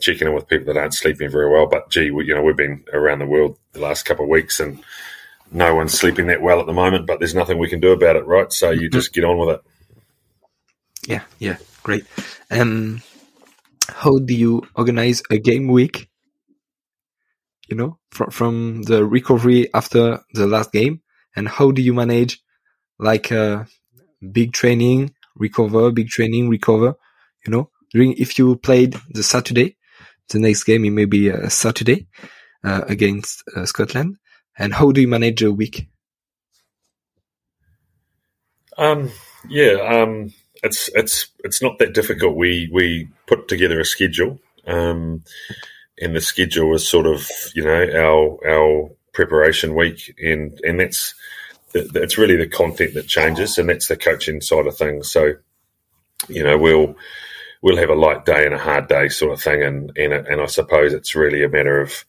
checking 0.00 0.28
in 0.28 0.34
with 0.34 0.48
people 0.48 0.66
that 0.66 0.78
aren't 0.78 0.94
sleeping 0.94 1.30
very 1.30 1.50
well. 1.50 1.66
But 1.66 1.90
gee, 1.90 2.10
we, 2.10 2.26
you 2.26 2.34
know 2.34 2.42
we've 2.42 2.56
been 2.56 2.84
around 2.92 3.20
the 3.20 3.26
world 3.26 3.58
the 3.72 3.80
last 3.80 4.04
couple 4.04 4.24
of 4.24 4.30
weeks 4.30 4.60
and 4.60 4.82
no 5.50 5.74
one's 5.74 5.98
sleeping 5.98 6.26
that 6.26 6.42
well 6.42 6.60
at 6.60 6.66
the 6.66 6.72
moment, 6.72 7.06
but 7.06 7.18
there's 7.18 7.34
nothing 7.34 7.58
we 7.58 7.68
can 7.68 7.80
do 7.80 7.92
about 7.92 8.16
it, 8.16 8.26
right? 8.26 8.52
So 8.52 8.70
you 8.70 8.90
just 8.90 9.12
get 9.12 9.24
on 9.24 9.38
with 9.38 9.50
it. 9.50 9.60
Yeah, 11.06 11.22
yeah, 11.38 11.56
great. 11.82 12.04
Um, 12.50 13.00
how 13.88 14.18
do 14.18 14.34
you 14.34 14.66
organize 14.74 15.22
a 15.30 15.38
game 15.38 15.68
week? 15.68 16.08
You 17.66 17.76
know, 17.76 17.98
from 18.10 18.30
from 18.30 18.82
the 18.82 19.04
recovery 19.04 19.68
after 19.74 20.20
the 20.32 20.46
last 20.46 20.72
game, 20.72 21.02
and 21.34 21.48
how 21.48 21.70
do 21.70 21.82
you 21.82 21.94
manage 21.94 22.40
like 22.98 23.32
uh, 23.32 23.64
big 24.32 24.52
training, 24.52 25.14
recover, 25.34 25.90
big 25.90 26.08
training, 26.08 26.48
recover? 26.48 26.94
You 27.44 27.52
know, 27.52 27.70
during 27.92 28.12
if 28.14 28.38
you 28.38 28.56
played 28.56 28.96
the 29.10 29.22
Saturday, 29.22 29.76
the 30.30 30.38
next 30.38 30.64
game 30.64 30.84
it 30.84 30.90
may 30.90 31.06
be 31.06 31.28
a 31.28 31.50
Saturday 31.50 32.06
uh, 32.62 32.82
against 32.88 33.42
uh, 33.56 33.66
Scotland 33.66 34.16
and 34.58 34.74
how 34.74 34.90
do 34.90 35.00
you 35.00 35.08
manage 35.08 35.42
a 35.42 35.52
week? 35.52 35.88
Um, 38.78 39.10
yeah, 39.48 39.74
um, 39.74 40.32
it's 40.62 40.90
it's 40.94 41.28
it's 41.44 41.62
not 41.62 41.78
that 41.78 41.94
difficult. 41.94 42.36
We 42.36 42.68
we 42.72 43.08
put 43.26 43.48
together 43.48 43.80
a 43.80 43.84
schedule, 43.84 44.38
um, 44.66 45.22
and 46.00 46.14
the 46.14 46.20
schedule 46.20 46.74
is 46.74 46.88
sort 46.88 47.06
of 47.06 47.28
you 47.54 47.64
know 47.64 47.88
our 47.94 48.50
our 48.50 48.90
preparation 49.12 49.74
week, 49.74 50.14
and 50.22 50.60
and 50.62 50.78
that's 50.78 51.14
it's 51.74 52.18
really 52.18 52.36
the 52.36 52.46
content 52.46 52.94
that 52.94 53.06
changes, 53.06 53.58
and 53.58 53.68
that's 53.68 53.88
the 53.88 53.96
coaching 53.96 54.40
side 54.40 54.66
of 54.66 54.76
things. 54.76 55.10
So, 55.10 55.34
you 56.28 56.42
know, 56.42 56.58
we'll 56.58 56.96
we'll 57.62 57.76
have 57.76 57.90
a 57.90 57.94
light 57.94 58.24
day 58.24 58.44
and 58.44 58.54
a 58.54 58.58
hard 58.58 58.88
day 58.88 59.08
sort 59.08 59.32
of 59.32 59.40
thing, 59.40 59.62
and 59.62 59.92
and 59.96 60.12
and 60.12 60.40
I 60.40 60.46
suppose 60.46 60.92
it's 60.92 61.14
really 61.14 61.42
a 61.42 61.48
matter 61.48 61.80
of 61.80 62.04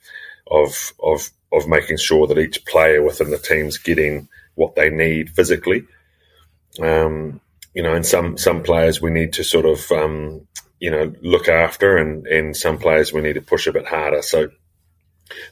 of 0.49 0.93
of 1.01 1.29
of 1.51 1.67
making 1.67 1.97
sure 1.97 2.27
that 2.27 2.39
each 2.39 2.65
player 2.65 3.01
within 3.01 3.31
the 3.31 3.37
team's 3.37 3.77
getting 3.77 4.27
what 4.55 4.75
they 4.75 4.89
need 4.89 5.29
physically. 5.31 5.85
Um, 6.81 7.41
you 7.73 7.83
know, 7.83 7.93
and 7.93 8.05
some 8.05 8.37
some 8.37 8.63
players 8.63 9.01
we 9.01 9.11
need 9.11 9.33
to 9.33 9.43
sort 9.43 9.65
of 9.65 9.91
um, 9.91 10.47
you 10.79 10.91
know 10.91 11.13
look 11.21 11.47
after, 11.47 11.97
and 11.97 12.25
and 12.27 12.55
some 12.55 12.77
players 12.77 13.13
we 13.13 13.21
need 13.21 13.33
to 13.33 13.41
push 13.41 13.67
a 13.67 13.73
bit 13.73 13.87
harder. 13.87 14.21
So 14.21 14.49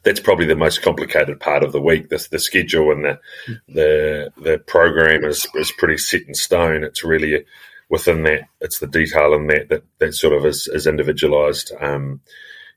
that's 0.04 0.20
probably 0.20 0.46
the 0.46 0.56
most 0.56 0.82
complicated 0.82 1.40
part 1.40 1.64
of 1.64 1.72
the 1.72 1.82
week. 1.82 2.10
The, 2.10 2.26
the 2.32 2.40
schedule 2.40 2.92
and 2.92 3.06
the 3.06 3.20
the 3.68 4.32
the 4.38 4.58
program 4.60 5.24
is 5.26 5.48
is 5.56 5.72
pretty 5.72 5.98
set 5.98 6.24
in 6.24 6.34
stone. 6.34 6.84
It's 6.84 7.04
really 7.04 7.46
within 7.90 8.24
that. 8.24 8.48
It's 8.62 8.80
the 8.80 8.88
detail 8.88 9.34
in 9.34 9.48
that 9.48 9.70
that 9.70 9.84
that 10.00 10.14
sort 10.14 10.34
of 10.34 10.46
is, 10.46 10.68
is 10.68 10.88
individualized. 10.88 11.72
Um, 11.80 12.22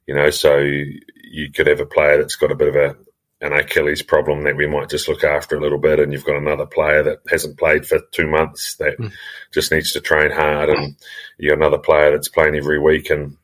you 0.06 0.14
know, 0.14 0.30
so 0.30 0.58
you 0.58 1.52
could 1.52 1.66
have 1.66 1.80
a 1.80 1.87
player 1.87 2.16
that's 2.16 2.37
got 2.37 2.52
a 2.52 2.56
bit 2.56 2.68
of 2.68 2.76
a 2.76 2.96
an 3.40 3.53
Achilles 3.53 4.03
problem 4.03 4.42
that 4.42 4.57
we 4.57 4.66
might 4.66 4.88
just 4.88 5.09
look 5.09 5.22
after 5.22 5.57
a 5.57 5.61
little 5.61 5.79
bit, 5.79 6.01
and 6.01 6.12
you've 6.12 6.24
got 6.24 6.37
another 6.37 6.66
player 6.66 7.03
that 7.05 7.18
hasn't 7.29 7.59
played 7.59 7.87
for 7.87 8.01
two 8.12 8.27
months 8.27 8.74
that 8.77 8.98
mm. 8.98 9.12
just 9.53 9.70
needs 9.70 9.92
to 9.92 10.01
train 10.01 10.31
hard, 10.31 10.68
and 10.70 10.96
you 11.38 11.51
got 11.51 11.59
another 11.59 11.79
player 11.79 12.11
that's 12.11 12.29
playing 12.29 12.57
every 12.57 12.81
week 12.81 13.11
and 13.11 13.37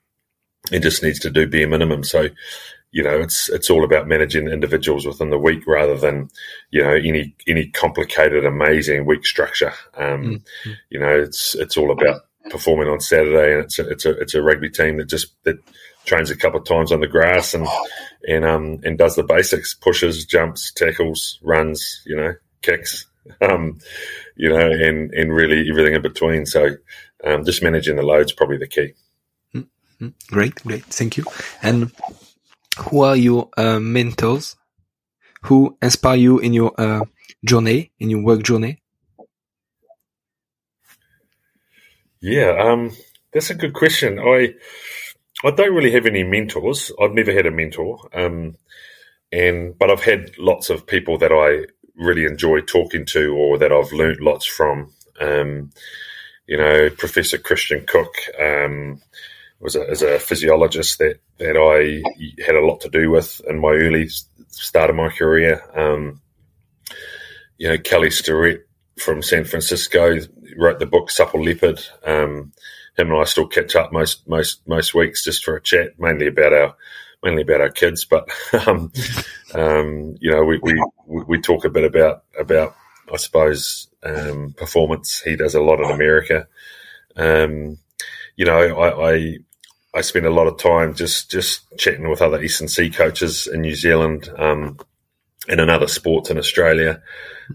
it 0.72 0.80
just 0.80 1.02
needs 1.02 1.18
to 1.20 1.30
do 1.30 1.48
bare 1.48 1.68
minimum. 1.68 2.04
So, 2.04 2.28
you 2.90 3.02
know, 3.02 3.20
it's 3.20 3.48
it's 3.48 3.70
all 3.70 3.84
about 3.84 4.08
managing 4.08 4.48
individuals 4.48 5.06
within 5.06 5.30
the 5.30 5.38
week 5.38 5.66
rather 5.66 5.96
than 5.96 6.30
you 6.70 6.82
know 6.82 6.94
any 6.94 7.34
any 7.46 7.68
complicated, 7.68 8.46
amazing 8.46 9.04
week 9.04 9.26
structure. 9.26 9.72
Um, 9.96 10.42
mm. 10.64 10.76
You 10.90 11.00
know, 11.00 11.20
it's 11.20 11.54
it's 11.54 11.76
all 11.76 11.90
about 11.90 12.22
performing 12.50 12.88
on 12.88 13.00
Saturday, 13.00 13.54
and 13.54 13.64
it's 13.64 13.78
a, 13.78 13.88
it's 13.88 14.04
a 14.06 14.10
it's 14.20 14.34
a 14.34 14.42
rugby 14.42 14.70
team 14.70 14.98
that 14.98 15.08
just 15.08 15.34
that 15.44 15.56
trains 16.04 16.30
a 16.30 16.36
couple 16.36 16.60
of 16.60 16.66
times 16.66 16.92
on 16.92 17.00
the 17.00 17.06
grass 17.06 17.54
and 17.54 17.66
and 18.26 18.44
um 18.44 18.80
and 18.84 18.98
does 18.98 19.16
the 19.16 19.22
basics, 19.22 19.74
pushes, 19.74 20.24
jumps, 20.24 20.72
tackles, 20.72 21.38
runs, 21.42 22.02
you 22.06 22.16
know, 22.16 22.34
kicks, 22.62 23.06
um, 23.40 23.78
you 24.36 24.48
know, 24.48 24.70
and 24.70 25.12
and 25.12 25.32
really 25.32 25.68
everything 25.68 25.94
in 25.94 26.02
between. 26.02 26.46
So 26.46 26.76
um, 27.24 27.44
just 27.44 27.62
managing 27.62 27.96
the 27.96 28.02
loads 28.02 28.32
is 28.32 28.36
probably 28.36 28.58
the 28.58 28.66
key. 28.66 28.92
Mm-hmm. 29.54 30.08
Great, 30.28 30.54
great, 30.56 30.84
thank 30.84 31.16
you. 31.16 31.24
And 31.62 31.92
who 32.78 33.02
are 33.02 33.16
your 33.16 33.50
uh, 33.56 33.80
mentors? 33.80 34.56
Who 35.44 35.76
inspire 35.82 36.16
you 36.16 36.38
in 36.38 36.54
your 36.54 36.72
uh, 36.78 37.04
journey, 37.44 37.92
in 37.98 38.10
your 38.10 38.22
work 38.22 38.42
journey? 38.42 38.82
Yeah, 42.20 42.56
um, 42.58 42.92
that's 43.32 43.50
a 43.50 43.54
good 43.54 43.74
question. 43.74 44.18
I 44.18 44.54
I 45.44 45.50
don't 45.50 45.74
really 45.74 45.92
have 45.92 46.06
any 46.06 46.24
mentors. 46.24 46.90
I've 47.00 47.12
never 47.12 47.32
had 47.32 47.46
a 47.46 47.50
mentor, 47.50 48.08
um, 48.14 48.56
and 49.30 49.78
but 49.78 49.90
I've 49.90 50.02
had 50.02 50.38
lots 50.38 50.70
of 50.70 50.86
people 50.86 51.18
that 51.18 51.32
I 51.32 51.66
really 51.96 52.24
enjoy 52.24 52.60
talking 52.60 53.04
to, 53.06 53.34
or 53.34 53.58
that 53.58 53.72
I've 53.72 53.92
learned 53.92 54.20
lots 54.20 54.46
from. 54.46 54.92
Um, 55.20 55.70
you 56.46 56.56
know, 56.56 56.90
Professor 56.90 57.38
Christian 57.38 57.84
Cook 57.86 58.14
um, 58.40 59.00
was 59.60 59.76
a, 59.76 59.88
as 59.88 60.02
a 60.02 60.18
physiologist 60.18 60.98
that 60.98 61.20
that 61.38 61.56
I 61.56 62.02
had 62.44 62.54
a 62.54 62.64
lot 62.64 62.80
to 62.82 62.88
do 62.88 63.10
with 63.10 63.40
in 63.48 63.60
my 63.60 63.72
early 63.72 64.08
start 64.48 64.90
of 64.90 64.96
my 64.96 65.08
career. 65.10 65.62
Um, 65.74 66.20
you 67.58 67.68
know, 67.68 67.78
Kelly 67.78 68.10
Starrett 68.10 68.66
from 68.98 69.22
San 69.22 69.44
Francisco 69.44 70.18
wrote 70.56 70.78
the 70.78 70.86
book 70.86 71.10
Supple 71.10 71.44
Leopard. 71.44 71.80
Um, 72.04 72.52
him 72.96 73.10
and 73.10 73.20
I 73.20 73.24
still 73.24 73.46
catch 73.46 73.76
up 73.76 73.92
most 73.92 74.26
most 74.28 74.66
most 74.66 74.94
weeks 74.94 75.24
just 75.24 75.44
for 75.44 75.56
a 75.56 75.62
chat, 75.62 75.98
mainly 75.98 76.26
about 76.26 76.52
our 76.52 76.76
mainly 77.22 77.42
about 77.42 77.60
our 77.60 77.70
kids. 77.70 78.04
But 78.04 78.28
um, 78.66 78.92
um, 79.54 80.16
you 80.20 80.30
know, 80.30 80.44
we, 80.44 80.58
we 80.58 80.80
we 81.06 81.40
talk 81.40 81.64
a 81.64 81.70
bit 81.70 81.84
about 81.84 82.24
about 82.38 82.76
I 83.12 83.16
suppose 83.16 83.88
um, 84.02 84.54
performance. 84.56 85.20
He 85.20 85.36
does 85.36 85.54
a 85.54 85.60
lot 85.60 85.80
in 85.80 85.90
America. 85.90 86.46
Um, 87.16 87.78
you 88.36 88.44
know, 88.44 88.58
I, 88.58 89.14
I 89.14 89.38
I 89.94 90.00
spend 90.00 90.26
a 90.26 90.30
lot 90.30 90.46
of 90.46 90.58
time 90.58 90.94
just 90.94 91.30
just 91.30 91.62
chatting 91.78 92.08
with 92.08 92.22
other 92.22 92.42
S&C 92.42 92.90
coaches 92.90 93.46
in 93.46 93.60
New 93.60 93.74
Zealand 93.74 94.28
um, 94.36 94.78
and 95.48 95.60
in 95.60 95.70
other 95.70 95.88
sports 95.88 96.30
in 96.30 96.38
Australia. 96.38 97.02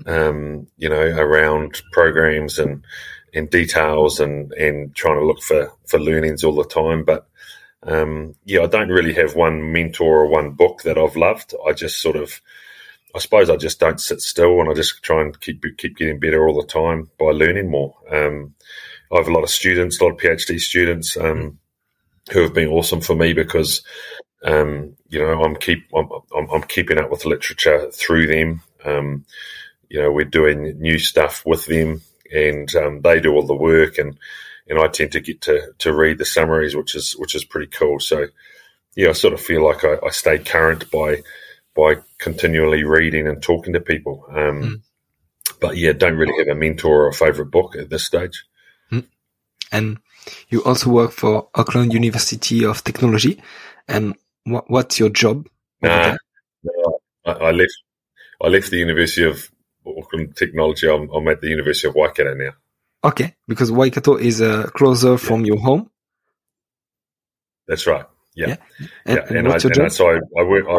Um, 0.06 0.68
you 0.78 0.88
know, 0.88 1.02
around 1.02 1.82
programs 1.92 2.60
and 2.60 2.84
and 3.34 3.50
details 3.50 4.20
and 4.20 4.52
and 4.54 4.96
trying 4.96 5.20
to 5.20 5.26
look 5.26 5.42
for 5.42 5.72
for 5.88 6.00
learnings 6.00 6.44
all 6.44 6.56
the 6.56 6.64
time. 6.64 7.04
But 7.04 7.28
um, 7.84 8.36
yeah, 8.46 8.62
I 8.62 8.68
don't 8.68 8.90
really 8.90 9.14
have 9.14 9.36
one 9.36 9.72
mentor 9.72 10.22
or 10.22 10.28
one 10.28 10.52
book 10.52 10.84
that 10.84 10.98
I've 10.98 11.16
loved. 11.16 11.54
I 11.66 11.74
just 11.74 12.02
sort 12.02 12.18
of, 12.18 12.42
I 13.16 13.20
suppose, 13.20 13.50
I 13.50 13.56
just 13.56 13.80
don't 13.80 14.02
sit 14.02 14.22
still 14.22 14.60
and 14.60 14.70
I 14.70 14.74
just 14.74 15.02
try 15.02 15.22
and 15.22 15.40
keep 15.40 15.64
keep 15.78 15.98
getting 15.98 16.20
better 16.20 16.48
all 16.48 16.60
the 16.60 16.68
time 16.68 17.10
by 17.18 17.28
learning 17.28 17.70
more. 17.70 17.96
Um, 18.12 18.56
I 19.12 19.18
have 19.18 19.28
a 19.28 19.34
lot 19.34 19.44
of 19.44 19.50
students, 19.50 20.00
a 20.00 20.04
lot 20.04 20.14
of 20.14 20.20
PhD 20.20 20.60
students 20.60 21.18
um, 21.18 21.60
who 22.32 22.42
have 22.42 22.54
been 22.54 22.70
awesome 22.70 23.02
for 23.02 23.16
me 23.16 23.34
because 23.34 23.82
um, 24.44 24.96
you 25.10 25.20
know 25.20 25.42
I'm 25.42 25.56
keep 25.56 25.88
I'm, 25.96 26.10
I'm, 26.36 26.50
I'm, 26.50 26.64
keeping 26.64 26.98
up 26.98 27.10
with 27.10 27.26
literature 27.26 27.90
through 27.92 28.28
them. 28.28 28.62
Um, 28.86 29.26
you 29.90 30.02
know, 30.02 30.12
we're 30.12 30.26
doing 30.26 30.80
new 30.80 31.00
stuff 31.00 31.44
with 31.46 31.66
them 31.66 32.02
and 32.32 32.74
um, 32.76 33.02
they 33.02 33.20
do 33.20 33.34
all 33.34 33.46
the 33.46 33.56
work, 33.56 33.98
and 33.98 34.18
and 34.68 34.80
I 34.80 34.88
tend 34.88 35.12
to 35.14 35.20
get 35.20 35.42
to 35.42 35.74
to 35.80 35.94
read 35.94 36.18
the 36.18 36.26
summaries, 36.26 36.76
which 36.76 36.96
is 36.96 37.14
which 37.14 37.36
is 37.36 37.44
pretty 37.44 37.68
cool. 37.68 38.00
So 38.00 38.28
yeah, 38.96 39.10
I 39.10 39.14
sort 39.14 39.34
of 39.34 39.42
feel 39.42 39.64
like 39.64 39.84
I, 39.84 39.98
I 40.06 40.10
stay 40.10 40.40
current 40.40 40.90
by 40.92 41.24
by 41.76 41.96
continually 42.18 42.84
reading 42.84 43.28
and 43.28 43.42
talking 43.42 43.74
to 43.74 43.80
people. 43.80 44.26
Um, 44.30 44.62
mm. 44.62 44.82
But 45.62 45.78
yeah, 45.78 45.94
don't 45.94 46.18
really 46.18 46.38
have 46.38 46.56
a 46.56 46.60
mentor 46.60 47.06
or 47.06 47.08
a 47.10 47.14
favorite 47.14 47.52
book 47.52 47.76
at 47.76 47.90
this 47.90 48.06
stage. 48.06 48.46
Mm. 48.92 49.06
And 49.72 49.98
you 50.50 50.64
also 50.64 50.90
work 50.90 51.12
for 51.12 51.50
Auckland 51.56 51.94
University 51.94 52.66
of 52.66 52.84
Technology. 52.84 53.42
And 53.88 54.16
what, 54.44 54.70
what's 54.70 55.00
your 55.00 55.10
job? 55.10 55.48
Nah, 55.82 56.18
I, 57.26 57.32
I 57.32 57.52
left. 57.52 57.74
I 58.42 58.48
left 58.48 58.70
the 58.70 58.78
University 58.78 59.24
of 59.24 59.52
Auckland 59.98 60.36
Technology. 60.36 60.90
I'm, 60.90 61.10
I'm, 61.10 61.28
at 61.28 61.42
the 61.42 61.50
University 61.50 61.88
of 61.88 61.96
Waikato 61.96 62.34
now. 62.34 62.52
Okay, 63.04 63.36
because 63.48 63.72
Waikato 63.72 64.16
is 64.16 64.42
uh, 64.42 64.70
closer 64.74 65.12
yeah. 65.12 65.18
from 65.18 65.46
your 65.46 65.58
home. 65.58 65.90
That's 67.68 67.88
right. 67.88 68.06
Yeah, 68.36 68.48
yeah. 68.48 68.56
And, 69.06 69.18
yeah. 69.18 69.26
and, 69.28 69.38
and, 69.38 69.48
I, 69.48 69.84
and 69.84 69.94
so 69.94 70.10
I, 70.10 70.20
I 70.40 70.44
work. 70.44 70.66
I, 70.70 70.78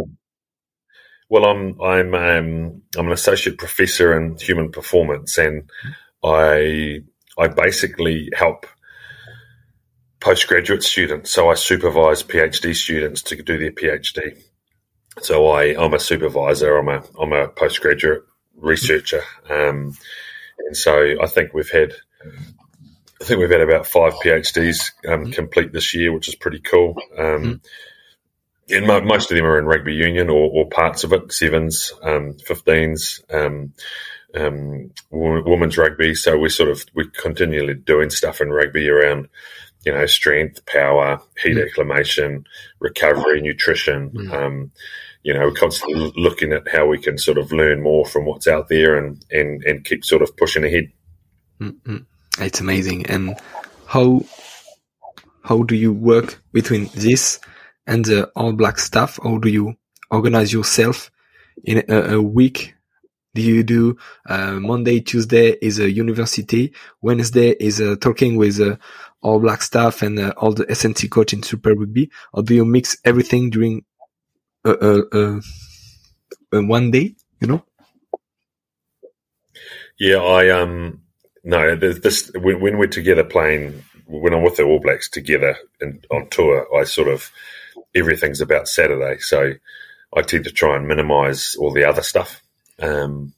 well, 1.28 1.44
I'm 1.44 1.80
I'm 1.80 2.14
um, 2.14 2.82
I'm 2.96 3.06
an 3.06 3.12
associate 3.12 3.58
professor 3.58 4.16
in 4.16 4.36
human 4.36 4.72
performance, 4.72 5.38
and 5.38 5.70
I 6.22 7.02
I 7.38 7.48
basically 7.48 8.30
help 8.34 8.66
postgraduate 10.20 10.82
students. 10.82 11.30
so 11.30 11.50
I 11.50 11.54
supervise 11.54 12.22
PhD 12.22 12.74
students 12.74 13.22
to 13.22 13.42
do 13.42 13.58
their 13.58 13.72
PhD. 13.72 14.36
So 15.22 15.48
I, 15.48 15.74
I'm 15.82 15.94
a 15.94 15.98
supervisor. 15.98 16.76
I'm 16.76 16.88
a 16.88 17.02
I'm 17.18 17.32
a 17.32 17.48
postgraduate 17.48 18.24
researcher, 18.60 19.22
um, 19.48 19.96
and 20.58 20.76
so 20.76 21.16
I 21.20 21.26
think 21.26 21.52
we've 21.54 21.70
had 21.70 21.94
I 23.20 23.24
think 23.24 23.40
we've 23.40 23.50
had 23.50 23.60
about 23.60 23.86
five 23.86 24.14
PhDs 24.14 24.92
um, 25.06 25.24
mm-hmm. 25.24 25.32
complete 25.32 25.72
this 25.72 25.94
year, 25.94 26.12
which 26.12 26.28
is 26.28 26.34
pretty 26.34 26.60
cool. 26.60 26.96
Um, 27.18 27.24
mm-hmm. 27.24 28.74
And 28.74 28.86
mo- 28.86 29.02
most 29.02 29.30
of 29.30 29.36
them 29.36 29.46
are 29.46 29.58
in 29.58 29.66
rugby 29.66 29.94
union 29.94 30.30
or, 30.30 30.50
or 30.50 30.68
parts 30.68 31.04
of 31.04 31.12
it, 31.12 31.32
sevens, 31.32 31.92
um, 32.02 32.34
15s, 32.34 33.22
um, 33.34 33.72
um, 34.34 34.90
women's 35.10 35.76
rugby. 35.76 36.14
So 36.14 36.38
we're 36.38 36.48
sort 36.48 36.70
of 36.70 36.84
we're 36.94 37.10
continually 37.10 37.74
doing 37.74 38.10
stuff 38.10 38.40
in 38.40 38.50
rugby 38.50 38.88
around, 38.88 39.28
you 39.84 39.92
know, 39.92 40.06
strength, 40.06 40.64
power, 40.66 41.20
heat 41.42 41.56
mm. 41.56 41.66
acclimation, 41.66 42.46
recovery, 42.78 43.42
nutrition. 43.42 44.12
You 45.22 45.34
know, 45.34 45.40
we're 45.40 45.52
constantly 45.52 46.12
looking 46.16 46.52
at 46.52 46.68
how 46.68 46.86
we 46.86 46.98
can 46.98 47.18
sort 47.18 47.38
of 47.38 47.52
learn 47.52 47.82
more 47.82 48.06
from 48.06 48.24
what's 48.24 48.48
out 48.48 48.68
there 48.68 48.96
and 48.96 49.24
and 49.30 49.62
and 49.64 49.84
keep 49.84 50.04
sort 50.04 50.22
of 50.22 50.36
pushing 50.36 50.64
ahead. 50.64 50.92
Mm-hmm. 51.60 51.98
It's 52.38 52.60
amazing. 52.60 53.06
And 53.06 53.36
how 53.86 54.24
how 55.42 55.62
do 55.62 55.74
you 55.74 55.92
work 55.92 56.42
between 56.52 56.88
this 56.94 57.40
and 57.86 58.04
the 58.04 58.28
All 58.36 58.52
Black 58.52 58.78
staff? 58.78 59.18
How 59.22 59.38
do 59.38 59.48
you 59.48 59.74
organize 60.10 60.52
yourself 60.52 61.10
in 61.64 61.84
a, 61.88 62.14
a 62.14 62.22
week 62.22 62.74
do 63.34 63.42
you 63.42 63.62
do 63.62 63.96
uh, 64.28 64.54
Monday, 64.54 65.00
Tuesday 65.00 65.56
is 65.62 65.78
a 65.78 65.88
university, 65.88 66.72
Wednesday 67.00 67.50
is 67.50 67.80
uh, 67.80 67.94
talking 68.00 68.36
with 68.36 68.60
uh, 68.60 68.76
all 69.22 69.38
black 69.38 69.62
staff 69.62 70.02
and 70.02 70.18
uh, 70.18 70.32
all 70.36 70.52
the 70.52 70.66
SNC 70.66 71.10
coach 71.10 71.32
in 71.32 71.42
Super 71.42 71.74
Rugby, 71.74 72.10
or 72.32 72.42
do 72.42 72.54
you 72.54 72.64
mix 72.64 72.96
everything 73.04 73.50
during 73.50 73.84
one 76.68 76.90
day? 76.90 77.14
You 77.40 77.46
know? 77.48 77.64
Yeah, 79.98 80.18
I 80.18 80.48
um 80.50 81.02
no 81.44 81.76
this 81.76 82.30
when, 82.34 82.60
when 82.60 82.78
we're 82.78 82.86
together 82.86 83.24
playing 83.24 83.82
when 84.06 84.34
I'm 84.34 84.42
with 84.42 84.56
the 84.56 84.64
All 84.64 84.80
Blacks 84.80 85.08
together 85.08 85.56
and 85.80 86.04
on 86.10 86.28
tour, 86.30 86.66
I 86.76 86.84
sort 86.84 87.08
of 87.08 87.30
everything's 87.94 88.40
about 88.40 88.68
Saturday, 88.68 89.18
so 89.18 89.52
I 90.14 90.22
tend 90.22 90.44
to 90.44 90.50
try 90.50 90.76
and 90.76 90.88
minimise 90.88 91.54
all 91.56 91.72
the 91.72 91.84
other 91.84 92.02
stuff. 92.02 92.42
Um, 92.80 93.34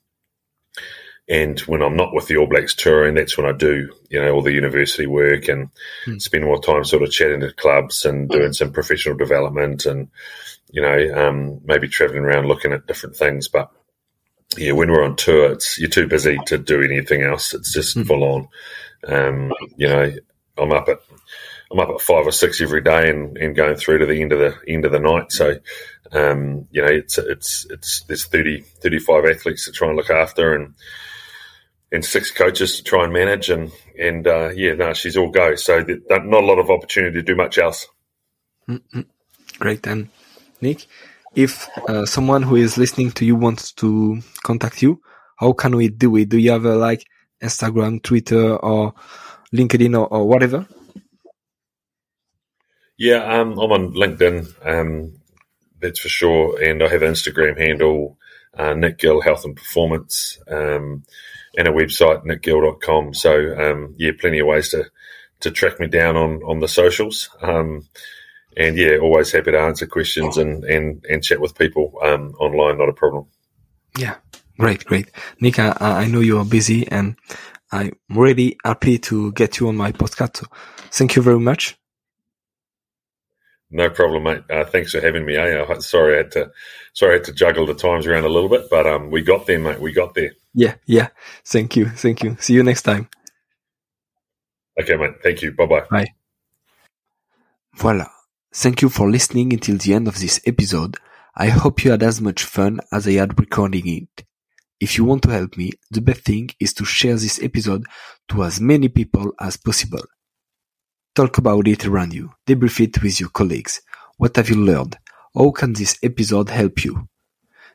and 1.29 1.59
when 1.61 1.83
I'm 1.83 1.97
not 1.97 2.13
with 2.13 2.27
the 2.27 2.37
All 2.37 2.47
Blacks 2.47 2.75
touring, 2.75 3.15
that's 3.15 3.39
when 3.39 3.47
I 3.47 3.53
do, 3.53 3.93
you 4.11 4.21
know, 4.21 4.33
all 4.33 4.43
the 4.43 4.53
university 4.53 5.07
work 5.07 5.49
and 5.49 5.71
mm. 6.05 6.21
spend 6.21 6.45
more 6.45 6.61
time 6.61 6.85
sort 6.85 7.03
of 7.03 7.11
chatting 7.11 7.41
to 7.41 7.53
clubs 7.53 8.05
and 8.05 8.29
doing 8.29 8.53
some 8.53 8.73
professional 8.73 9.17
development 9.17 9.87
and, 9.87 10.09
you 10.71 10.83
know, 10.83 11.15
um, 11.15 11.61
maybe 11.65 11.89
traveling 11.89 12.25
around 12.25 12.49
looking 12.49 12.73
at 12.73 12.87
different 12.87 13.15
things. 13.15 13.47
But 13.47 13.71
yeah, 14.57 14.73
when 14.73 14.91
we're 14.91 15.05
on 15.05 15.17
tour, 15.17 15.53
it's 15.53 15.79
you're 15.79 15.89
too 15.89 16.09
busy 16.09 16.39
to 16.47 16.59
do 16.59 16.83
anything 16.83 17.23
else. 17.23 17.55
It's 17.55 17.73
just 17.73 17.97
mm. 17.97 18.07
full 18.07 18.25
on. 18.25 18.49
Um, 19.07 19.53
you 19.77 19.89
know, 19.89 20.13
I'm 20.59 20.73
up 20.73 20.89
at 20.89 20.99
I'm 21.71 21.81
up 21.81 21.89
at 21.89 22.01
five 22.01 22.27
or 22.27 22.33
six 22.33 22.61
every 22.61 22.83
day 22.83 23.09
and, 23.09 23.37
and 23.39 23.57
going 23.57 23.77
through 23.77 23.99
to 23.99 24.07
the 24.07 24.21
end 24.21 24.33
of 24.33 24.41
the 24.41 24.55
end 24.69 24.85
of 24.85 24.93
the 24.93 24.99
night. 24.99 25.33
So, 25.33 25.57
um, 26.13 26.67
you 26.71 26.83
know, 26.83 26.89
it's 26.89 27.17
it's 27.17 27.67
it's 27.71 28.03
there's 28.03 28.27
30, 28.27 28.61
35 28.61 29.25
athletes 29.25 29.65
to 29.65 29.73
try 29.73 29.89
and 29.89 29.97
look 29.97 30.11
after 30.11 30.55
and 30.55 30.75
and 31.93 32.05
six 32.05 32.31
coaches 32.31 32.79
to 32.79 32.83
try 32.83 33.05
and 33.05 33.13
manage 33.13 33.51
and 33.51 33.71
and 33.99 34.27
uh, 34.27 34.51
yeah, 34.55 34.73
no, 34.73 34.93
she's 34.95 35.17
all 35.17 35.31
go. 35.31 35.55
So 35.55 35.85
not 36.09 36.43
a 36.43 36.47
lot 36.47 36.59
of 36.59 36.71
opportunity 36.71 37.17
to 37.17 37.23
do 37.23 37.37
much 37.37 37.59
else. 37.59 37.87
Mm-hmm. 38.69 39.03
Great, 39.59 39.87
and 39.87 40.09
Nick, 40.61 40.87
if 41.35 41.69
uh, 41.89 42.07
someone 42.07 42.43
who 42.43 42.57
is 42.57 42.79
listening 42.79 43.13
to 43.13 43.25
you 43.25 43.37
wants 43.37 43.73
to 43.75 44.21
contact 44.43 44.83
you, 44.83 45.01
how 45.37 45.53
can 45.53 45.77
we 45.77 45.89
do 45.89 46.17
it? 46.17 46.31
Do 46.31 46.39
you 46.39 46.51
have 46.53 46.65
a 46.65 46.75
like 46.75 47.05
Instagram, 47.43 48.03
Twitter, 48.03 48.57
or 48.57 48.95
LinkedIn, 49.55 49.99
or, 49.99 50.07
or 50.07 50.27
whatever? 50.27 50.67
Yeah, 52.97 53.41
um, 53.41 53.59
I'm 53.59 53.73
on 53.73 53.95
LinkedIn, 53.95 54.55
um, 54.65 55.15
that's 55.81 55.99
for 55.99 56.09
sure, 56.09 56.63
and 56.63 56.83
I 56.83 56.89
have 56.89 57.03
an 57.03 57.13
Instagram 57.13 57.59
handle, 57.59 58.17
uh, 58.57 58.75
Nick 58.75 58.99
Gill 58.99 59.21
Health 59.21 59.45
and 59.45 59.57
Performance, 59.57 60.39
um, 60.47 61.03
and 61.57 61.69
a 61.69 61.73
website, 61.73 62.25
nickgill.com. 62.25 63.15
So, 63.15 63.59
um, 63.59 63.95
yeah, 63.99 64.13
plenty 64.19 64.39
of 64.41 64.47
ways 64.47 64.71
to, 64.71 64.85
to 65.41 65.51
track 65.51 65.81
me 65.81 65.87
down 65.87 66.17
on, 66.17 66.43
on 66.43 66.61
the 66.61 66.69
socials. 66.69 67.31
Um, 67.41 67.89
and 68.57 68.77
yeah, 68.77 68.99
always 68.99 69.33
happy 69.33 69.53
to 69.53 69.61
answer 69.61 69.87
questions 69.87 70.37
and, 70.37 70.65
and, 70.65 71.05
and 71.09 71.23
chat 71.23 71.41
with 71.41 71.59
people 71.59 71.95
um, 72.03 72.35
online, 72.39 72.79
not 72.79 72.89
a 72.89 72.93
problem. 72.93 73.27
Yeah, 73.99 74.17
great, 74.59 74.85
great. 74.85 75.11
Nick, 75.41 75.59
I, 75.59 75.77
I 75.81 76.07
know 76.07 76.21
you 76.21 76.39
are 76.39 76.45
busy 76.45 76.87
and 76.89 77.17
I'm 77.71 77.93
really 78.11 78.59
happy 78.65 78.99
to 78.99 79.33
get 79.33 79.59
you 79.59 79.69
on 79.69 79.77
my 79.77 79.93
podcast. 79.93 80.39
So 80.39 80.47
thank 80.91 81.17
you 81.17 81.23
very 81.23 81.41
much. 81.41 81.77
No 83.75 83.89
problem, 83.89 84.25
mate. 84.25 84.43
Uh, 84.51 84.65
thanks 84.65 84.93
for 84.93 85.01
having 85.01 85.25
me. 85.25 85.35
Eh? 85.35 85.79
Sorry, 85.81 86.15
I 86.15 86.17
had 86.19 86.33
to, 86.33 86.51
sorry, 86.93 87.13
I 87.13 87.17
had 87.17 87.25
to 87.25 87.33
juggle 87.33 87.65
the 87.65 87.75
times 87.75 88.07
around 88.07 88.25
a 88.25 88.29
little 88.29 88.51
bit, 88.51 88.69
but 88.71 88.87
um, 88.87 89.11
we 89.11 89.23
got 89.23 89.47
there, 89.47 89.59
mate. 89.59 89.81
We 89.81 89.93
got 89.93 90.15
there. 90.15 90.33
Yeah, 90.53 90.75
yeah. 90.85 91.09
Thank 91.47 91.77
you, 91.77 91.89
thank 91.89 92.23
you. 92.23 92.37
See 92.39 92.53
you 92.53 92.63
next 92.63 92.83
time. 92.83 93.09
Okay, 94.79 94.97
mate. 94.97 95.15
Thank 95.23 95.41
you. 95.41 95.53
Bye 95.53 95.67
bye. 95.67 95.85
Bye. 95.91 96.13
Voilà. 97.79 98.09
Thank 98.55 98.83
you 98.83 98.91
for 98.91 99.11
listening 99.11 99.55
until 99.55 99.79
the 99.79 99.95
end 99.95 100.07
of 100.07 100.21
this 100.21 100.39
episode. 100.47 100.99
I 101.35 101.49
hope 101.49 101.83
you 101.83 101.93
had 101.93 102.03
as 102.03 102.21
much 102.21 102.45
fun 102.45 102.81
as 102.93 103.09
I 103.09 103.13
had 103.13 103.41
recording 103.41 103.89
it. 103.89 104.27
If 104.79 104.99
you 104.99 105.07
want 105.07 105.23
to 105.23 105.31
help 105.31 105.57
me, 105.57 105.71
the 105.91 106.03
best 106.03 106.23
thing 106.23 106.51
is 106.61 106.75
to 106.75 106.85
share 106.85 107.15
this 107.15 107.43
episode 107.43 107.87
to 108.29 108.45
as 108.45 108.61
many 108.61 108.89
people 108.89 109.33
as 109.41 109.57
possible. 109.57 110.03
Talk 111.15 111.37
about 111.39 111.69
it 111.69 111.87
around 111.87 112.15
you. 112.15 112.33
Debrief 112.47 112.81
it 112.81 113.03
with 113.03 113.21
your 113.21 113.29
colleagues. 113.29 113.83
What 114.17 114.37
have 114.37 114.49
you 114.49 114.57
learned? 114.57 114.99
How 115.35 115.51
can 115.51 115.75
this 115.75 115.99
episode 116.03 116.49
help 116.49 116.85
you? 116.85 117.09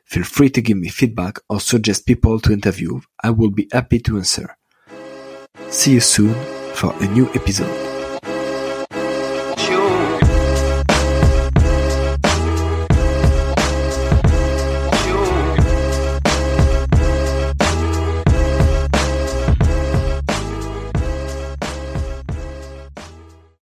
Feel 0.04 0.24
free 0.24 0.50
to 0.50 0.60
give 0.62 0.76
me 0.76 0.88
feedback 0.88 1.38
or 1.48 1.60
suggest 1.60 2.06
people 2.06 2.40
to 2.40 2.52
interview. 2.52 3.00
I 3.22 3.30
will 3.30 3.50
be 3.50 3.68
happy 3.70 4.00
to 4.00 4.16
answer. 4.16 4.56
See 5.70 5.92
you 5.92 6.00
soon 6.00 6.34
for 6.74 6.92
a 7.00 7.06
new 7.08 7.28
episode. 7.34 7.87